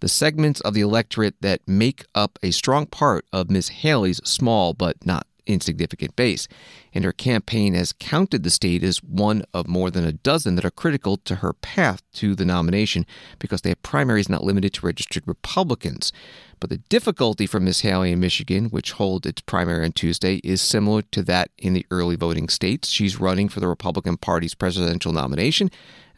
[0.00, 3.68] the segments of the electorate that make up a strong part of Ms.
[3.68, 6.48] Haley's small but not insignificant base.
[6.92, 10.64] And her campaign has counted the state as one of more than a dozen that
[10.64, 13.06] are critical to her path to the nomination
[13.38, 16.12] because they have primaries not limited to registered Republicans.
[16.58, 17.80] But the difficulty for Ms.
[17.80, 21.86] Haley in Michigan, which holds its primary on Tuesday, is similar to that in the
[21.90, 22.88] early voting states.
[22.88, 25.70] She's running for the Republican Party's presidential nomination,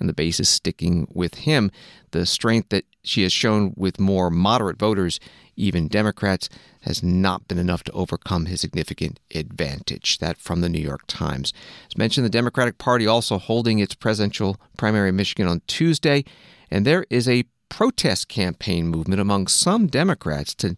[0.02, 1.70] and the base is sticking with him.
[2.10, 5.20] The strength that she has shown with more moderate voters,
[5.54, 6.48] even Democrats,
[6.80, 10.18] has not been enough to overcome his significant advantage.
[10.18, 11.52] That from the New York Times.
[11.88, 16.24] As mentioned, the Democratic Party also holding its presidential primary in Michigan on Tuesday,
[16.68, 20.74] and there is a protest campaign movement among some Democrats to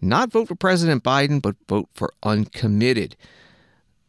[0.00, 3.16] not vote for President Biden, but vote for uncommitted.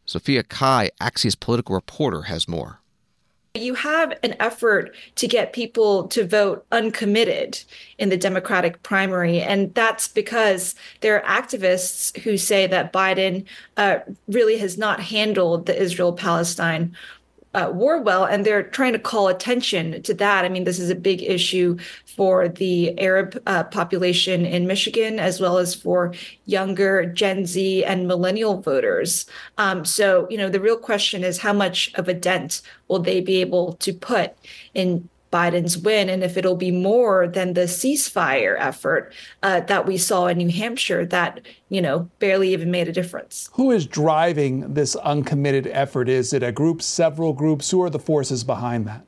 [0.05, 2.80] Sophia Cai, Axios political reporter, has more.
[3.54, 7.62] You have an effort to get people to vote uncommitted
[7.97, 9.41] in the Democratic primary.
[9.41, 13.45] And that's because there are activists who say that Biden
[13.76, 16.95] uh, really has not handled the Israel Palestine
[17.54, 20.45] uh, war well, and they're trying to call attention to that.
[20.45, 25.39] I mean, this is a big issue for the Arab uh, population in Michigan, as
[25.41, 26.14] well as for
[26.45, 29.26] younger Gen Z and millennial voters.
[29.58, 33.22] Um, so, you know, the real question is how much of a dent will they
[33.22, 34.34] be able to put
[34.74, 39.13] in Biden's win and if it'll be more than the ceasefire effort
[39.43, 43.49] uh, that we saw in New Hampshire that, you know, barely even made a difference.
[43.53, 46.09] Who is driving this uncommitted effort?
[46.09, 47.71] Is it a group, several groups?
[47.71, 49.05] Who are the forces behind that?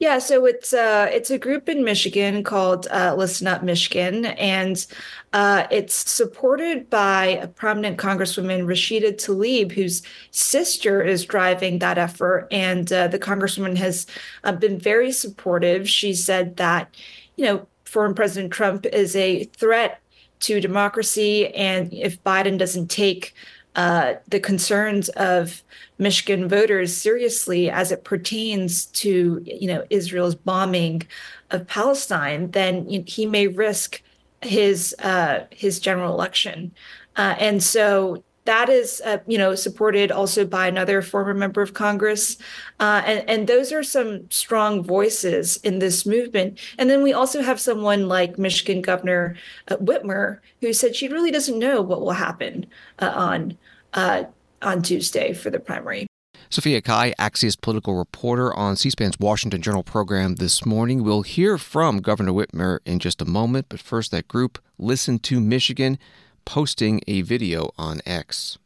[0.00, 4.84] Yeah, so it's uh, it's a group in Michigan called uh, Listen Up Michigan, and
[5.32, 12.48] uh, it's supported by a prominent Congresswoman Rashida Tlaib, whose sister is driving that effort.
[12.50, 14.06] And uh, the Congresswoman has
[14.42, 15.88] uh, been very supportive.
[15.88, 16.92] She said that,
[17.36, 20.00] you know, former President Trump is a threat
[20.40, 23.32] to democracy, and if Biden doesn't take
[23.76, 25.62] uh, the concerns of
[25.98, 31.02] Michigan voters seriously as it pertains to you know Israel's bombing
[31.50, 34.02] of Palestine, then he may risk
[34.42, 36.72] his uh, his general election.
[37.16, 41.74] Uh, and so that is, uh, you know, supported also by another former member of
[41.74, 42.36] Congress.
[42.78, 46.58] Uh, and, and those are some strong voices in this movement.
[46.78, 49.36] And then we also have someone like Michigan Governor
[49.68, 52.66] uh, Whitmer, who said she really doesn't know what will happen
[52.98, 53.56] uh, on
[53.94, 54.24] uh,
[54.60, 56.06] on Tuesday for the primary.
[56.50, 61.02] Sophia Cai, Axios political reporter on C SPAN's Washington Journal program this morning.
[61.02, 65.40] We'll hear from Governor Whitmer in just a moment, but first, that group, Listen to
[65.40, 65.98] Michigan,
[66.44, 68.58] posting a video on X.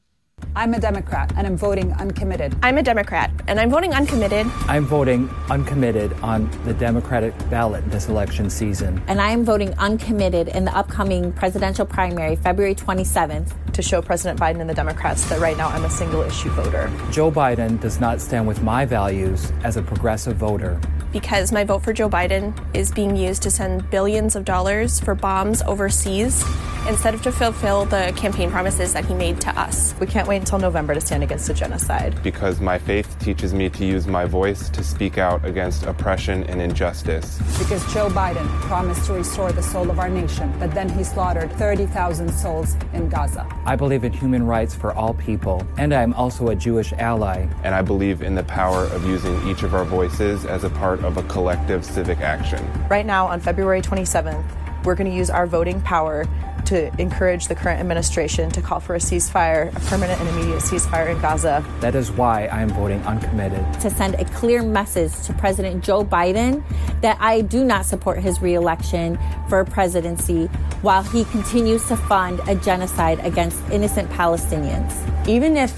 [0.54, 2.56] I'm a Democrat and I'm voting uncommitted.
[2.62, 4.46] I'm a Democrat and I'm voting uncommitted.
[4.66, 9.02] I'm voting uncommitted on the Democratic ballot this election season.
[9.08, 13.52] And I am voting uncommitted in the upcoming presidential primary, February 27th.
[13.78, 16.90] To show President Biden and the Democrats that right now I'm a single issue voter.
[17.12, 20.80] Joe Biden does not stand with my values as a progressive voter.
[21.12, 25.14] Because my vote for Joe Biden is being used to send billions of dollars for
[25.14, 26.44] bombs overseas
[26.88, 29.94] instead of to fulfill the campaign promises that he made to us.
[30.00, 32.22] We can't wait until November to stand against the genocide.
[32.22, 36.60] Because my faith teaches me to use my voice to speak out against oppression and
[36.60, 37.38] injustice.
[37.58, 41.52] Because Joe Biden promised to restore the soul of our nation, but then he slaughtered
[41.52, 43.46] 30,000 souls in Gaza.
[43.68, 47.46] I believe in human rights for all people, and I am also a Jewish ally.
[47.64, 51.04] And I believe in the power of using each of our voices as a part
[51.04, 52.66] of a collective civic action.
[52.88, 54.42] Right now, on February 27th,
[54.84, 56.26] we're going to use our voting power
[56.68, 61.10] to encourage the current administration to call for a ceasefire, a permanent and immediate ceasefire
[61.14, 61.64] in Gaza.
[61.80, 63.64] That is why I am voting uncommitted.
[63.80, 66.62] To send a clear message to President Joe Biden
[67.00, 70.46] that I do not support his reelection for presidency
[70.82, 74.92] while he continues to fund a genocide against innocent Palestinians.
[75.26, 75.72] Even if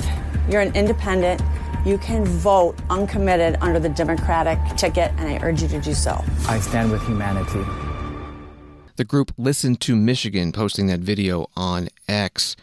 [0.50, 1.40] you're an independent,
[1.86, 6.22] you can vote uncommitted under the Democratic ticket, and I urge you to do so.
[6.48, 7.64] I stand with humanity.
[9.00, 12.54] The group Listen to Michigan posting that video on X.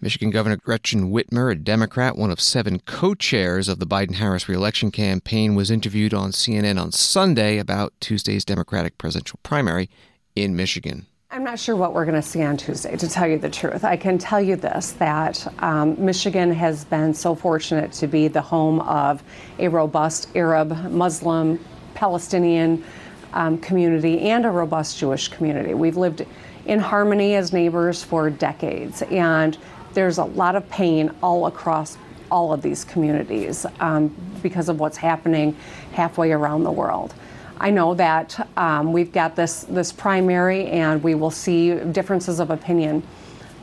[0.00, 4.48] Michigan Governor Gretchen Whitmer, a Democrat, one of seven co chairs of the Biden Harris
[4.48, 9.90] reelection campaign, was interviewed on CNN on Sunday about Tuesday's Democratic presidential primary
[10.36, 11.06] in Michigan.
[11.32, 13.82] I'm not sure what we're going to see on Tuesday, to tell you the truth.
[13.82, 18.42] I can tell you this that um, Michigan has been so fortunate to be the
[18.42, 19.24] home of
[19.58, 21.58] a robust Arab, Muslim,
[21.94, 22.84] Palestinian,
[23.32, 25.74] um, community and a robust Jewish community.
[25.74, 26.26] We've lived
[26.66, 29.56] in harmony as neighbors for decades, and
[29.94, 31.96] there's a lot of pain all across
[32.30, 35.56] all of these communities um, because of what's happening
[35.92, 37.14] halfway around the world.
[37.58, 42.50] I know that um, we've got this this primary, and we will see differences of
[42.50, 43.02] opinion.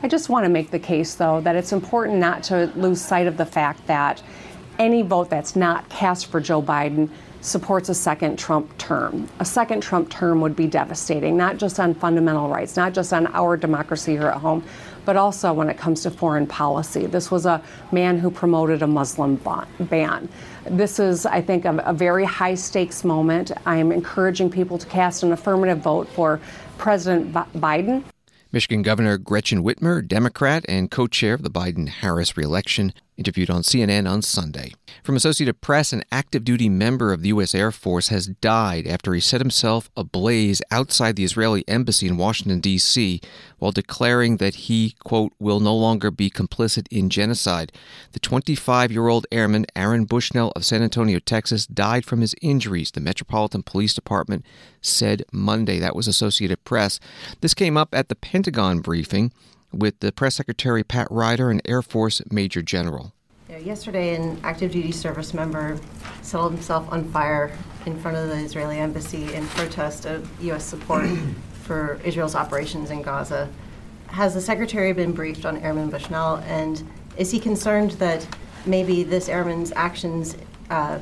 [0.02, 3.26] I just want to make the case, though, that it's important not to lose sight
[3.26, 4.22] of the fact that
[4.78, 7.08] any vote that's not cast for Joe Biden
[7.40, 9.28] supports a second Trump term.
[9.38, 13.26] A second Trump term would be devastating, not just on fundamental rights, not just on
[13.28, 14.64] our democracy here at home,
[15.04, 17.06] but also when it comes to foreign policy.
[17.06, 17.62] This was a
[17.92, 19.40] man who promoted a Muslim
[19.80, 20.28] ban.
[20.66, 23.52] This is, I think, a, a very high stakes moment.
[23.64, 26.40] I am encouraging people to cast an affirmative vote for
[26.76, 28.04] President Biden.
[28.52, 33.62] Michigan Governor Gretchen Whitmer, Democrat and co chair of the Biden Harris reelection, interviewed on
[33.62, 34.72] CNN on Sunday.
[35.02, 37.54] From Associated Press, an active duty member of the U.S.
[37.54, 42.60] Air Force has died after he set himself ablaze outside the Israeli embassy in Washington,
[42.60, 43.20] D.C.,
[43.58, 47.72] while declaring that he, quote, will no longer be complicit in genocide.
[48.12, 52.92] The 25 year old airman Aaron Bushnell of San Antonio, Texas, died from his injuries,
[52.92, 54.46] the Metropolitan Police Department
[54.80, 55.78] said Monday.
[55.80, 57.00] That was Associated Press.
[57.40, 59.32] This came up at the Pentagon briefing
[59.72, 63.12] with the press secretary Pat Ryder and Air Force Major General.
[63.48, 65.78] Yesterday, an active duty service member
[66.22, 67.50] set himself on fire
[67.86, 70.64] in front of the Israeli embassy in protest of U.S.
[70.64, 71.08] support
[71.62, 73.48] for Israel's operations in Gaza.
[74.08, 78.26] Has the secretary been briefed on Airman Bushnell, and is he concerned that
[78.66, 80.36] maybe this airman's actions
[80.70, 80.98] uh,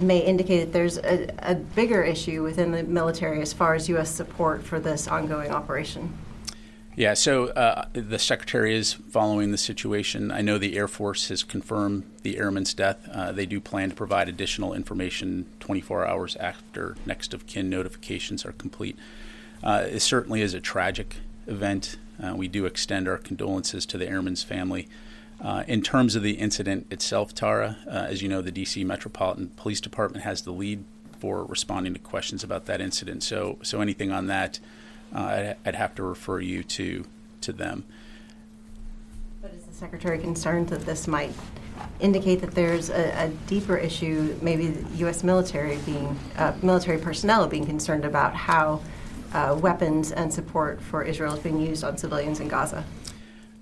[0.00, 4.10] may indicate that there's a, a bigger issue within the military as far as U.S.
[4.10, 6.16] support for this ongoing operation?
[6.94, 10.30] Yeah, so uh, the secretary is following the situation.
[10.30, 13.08] I know the Air Force has confirmed the airman's death.
[13.10, 18.44] Uh, they do plan to provide additional information 24 hours after next of kin notifications
[18.44, 18.98] are complete.
[19.62, 21.16] Uh, it certainly is a tragic
[21.46, 21.96] event.
[22.22, 24.86] Uh, we do extend our condolences to the airman's family.
[25.40, 29.48] Uh, in terms of the incident itself, Tara, uh, as you know, the DC Metropolitan
[29.56, 30.84] Police Department has the lead
[31.18, 33.22] for responding to questions about that incident.
[33.22, 34.60] So, so anything on that
[35.14, 37.04] uh, I'd, have to refer you to
[37.42, 37.84] to them.
[39.40, 41.32] But is the secretary concerned that this might
[42.00, 45.24] indicate that there's a, a deeper issue, maybe the U.S.
[45.24, 48.80] military being uh, military personnel being concerned about how
[49.32, 52.84] uh, weapons and support for Israel is being used on civilians in Gaza?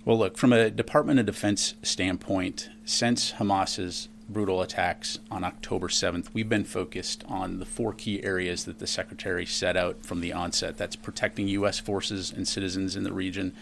[0.04, 6.28] Well, look, from a Department of Defense standpoint, since Hamas's brutal attacks on October 7th,
[6.32, 10.32] we've been focused on the four key areas that the Secretary set out from the
[10.32, 10.76] onset.
[10.76, 11.78] That's protecting U.S.
[11.78, 13.54] forces and citizens in the region,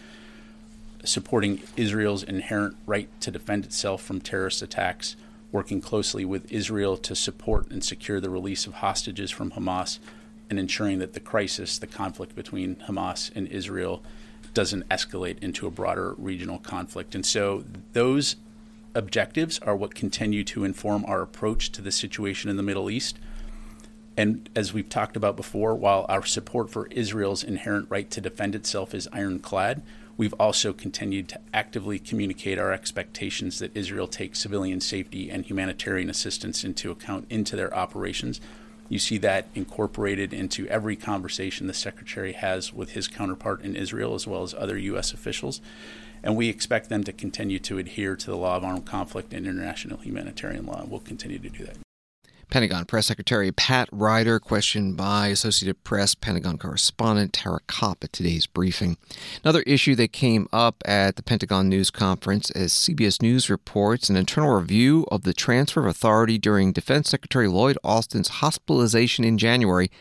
[1.03, 5.15] supporting Israel's inherent right to defend itself from terrorist attacks,
[5.51, 9.99] working closely with Israel to support and secure the release of hostages from Hamas,
[10.49, 14.03] and ensuring that the crisis, the conflict between Hamas and Israel,
[14.53, 17.15] doesn't escalate into a broader regional conflict.
[17.15, 17.63] And so
[17.93, 18.35] those
[18.95, 23.17] objectives are what continue to inform our approach to the situation in the Middle East.
[24.17, 28.55] And as we've talked about before, while our support for Israel's inherent right to defend
[28.55, 29.81] itself is ironclad,
[30.17, 36.09] we've also continued to actively communicate our expectations that Israel take civilian safety and humanitarian
[36.09, 38.41] assistance into account into their operations.
[38.89, 44.15] You see that incorporated into every conversation the Secretary has with his counterpart in Israel,
[44.15, 45.13] as well as other U.S.
[45.13, 45.61] officials
[46.23, 49.45] and we expect them to continue to adhere to the law of armed conflict and
[49.45, 50.85] international humanitarian law.
[50.87, 51.77] We'll continue to do that.
[52.49, 58.47] Pentagon Press Secretary Pat Ryder, questioned by Associated Press Pentagon correspondent Tara Copp at today's
[58.47, 58.97] briefing.
[59.43, 64.15] Another issue that came up at the Pentagon News Conference, as CBS News reports, an
[64.15, 69.91] internal review of the transfer of authority during Defense Secretary Lloyd Austin's hospitalization in January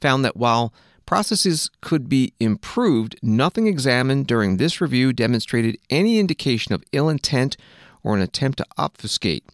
[0.00, 0.72] found that while
[1.06, 3.16] Processes could be improved.
[3.22, 7.56] Nothing examined during this review demonstrated any indication of ill intent
[8.02, 9.44] or an attempt to obfuscate.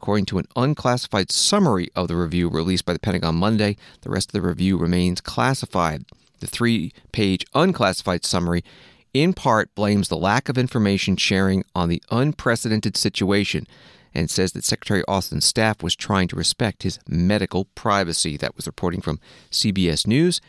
[0.00, 4.30] According to an unclassified summary of the review released by the Pentagon Monday, the rest
[4.30, 6.04] of the review remains classified.
[6.40, 8.64] The three page unclassified summary
[9.14, 13.66] in part blames the lack of information sharing on the unprecedented situation
[14.14, 18.36] and says that Secretary Austin's staff was trying to respect his medical privacy.
[18.36, 20.40] That was reporting from CBS News.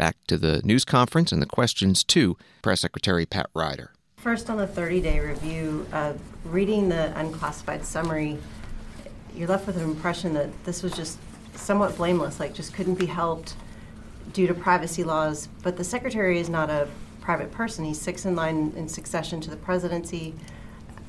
[0.00, 3.90] Back to the news conference and the questions to Press Secretary Pat Ryder.
[4.16, 8.38] First, on the 30 day review, uh, reading the unclassified summary,
[9.34, 11.18] you're left with an impression that this was just
[11.54, 13.56] somewhat blameless, like just couldn't be helped
[14.32, 15.50] due to privacy laws.
[15.62, 16.88] But the secretary is not a
[17.20, 20.34] private person, he's six in line in succession to the presidency.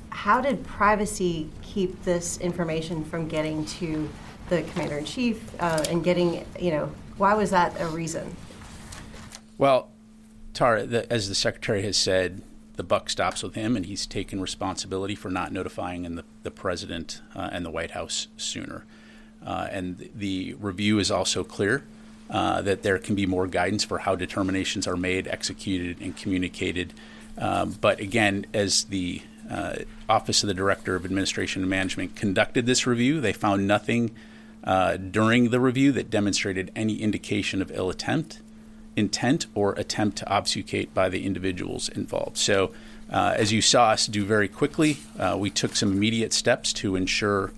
[0.10, 4.10] How did privacy keep this information from getting to
[4.50, 8.36] the commander in chief uh, and getting, you know, why was that a reason?
[9.62, 9.89] Well,
[10.55, 12.41] Tara, the, as the secretary has said,
[12.78, 17.22] the buck stops with him, and he's taken responsibility for not notifying the, the president
[17.36, 18.86] uh, and the White House sooner.
[19.45, 21.84] Uh, and the review is also clear
[22.32, 26.95] uh, that there can be more guidance for how determinations are made, executed, and communicated.
[27.38, 29.76] Um, but again, as the uh,
[30.09, 34.09] Office of the Director of Administration and Management conducted this review, they found nothing
[34.64, 38.39] uh, during the review that demonstrated any indication of ill attempt
[38.96, 42.38] intent or attempt to obfuscate by the individuals involved.
[42.38, 42.72] So,
[43.10, 46.96] uh, as you saw us do very quickly, uh, we took some immediate steps to
[46.96, 47.52] ensure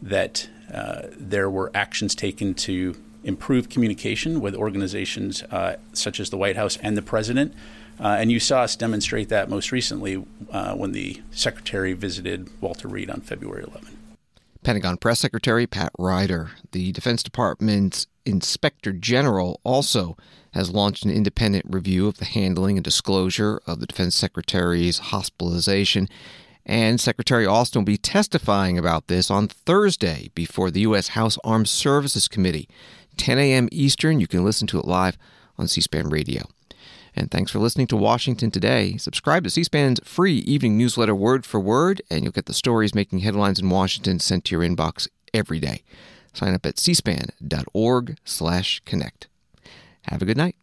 [0.00, 6.38] that uh, there were actions taken to improve communication with organizations uh, such as the
[6.38, 7.52] White House and the President.
[7.98, 12.88] Uh, and you saw us demonstrate that most recently uh, when the Secretary visited Walter
[12.88, 13.98] Reed on February 11.
[14.62, 16.50] Pentagon Press Secretary Pat Ryder.
[16.72, 20.16] The Defense Department's Inspector General also
[20.52, 26.08] has launched an independent review of the handling and disclosure of the Defense Secretary's hospitalization.
[26.66, 31.08] And Secretary Austin will be testifying about this on Thursday before the U.S.
[31.08, 32.68] House Armed Services Committee.
[33.16, 33.68] 10 a.m.
[33.70, 34.20] Eastern.
[34.20, 35.18] You can listen to it live
[35.58, 36.48] on C SPAN Radio.
[37.14, 38.96] And thanks for listening to Washington Today.
[38.96, 42.94] Subscribe to C SPAN's free evening newsletter, word for word, and you'll get the stories
[42.94, 45.82] making headlines in Washington sent to your inbox every day.
[46.32, 49.28] Sign up at cspan.org slash connect.
[50.08, 50.56] Have a good night.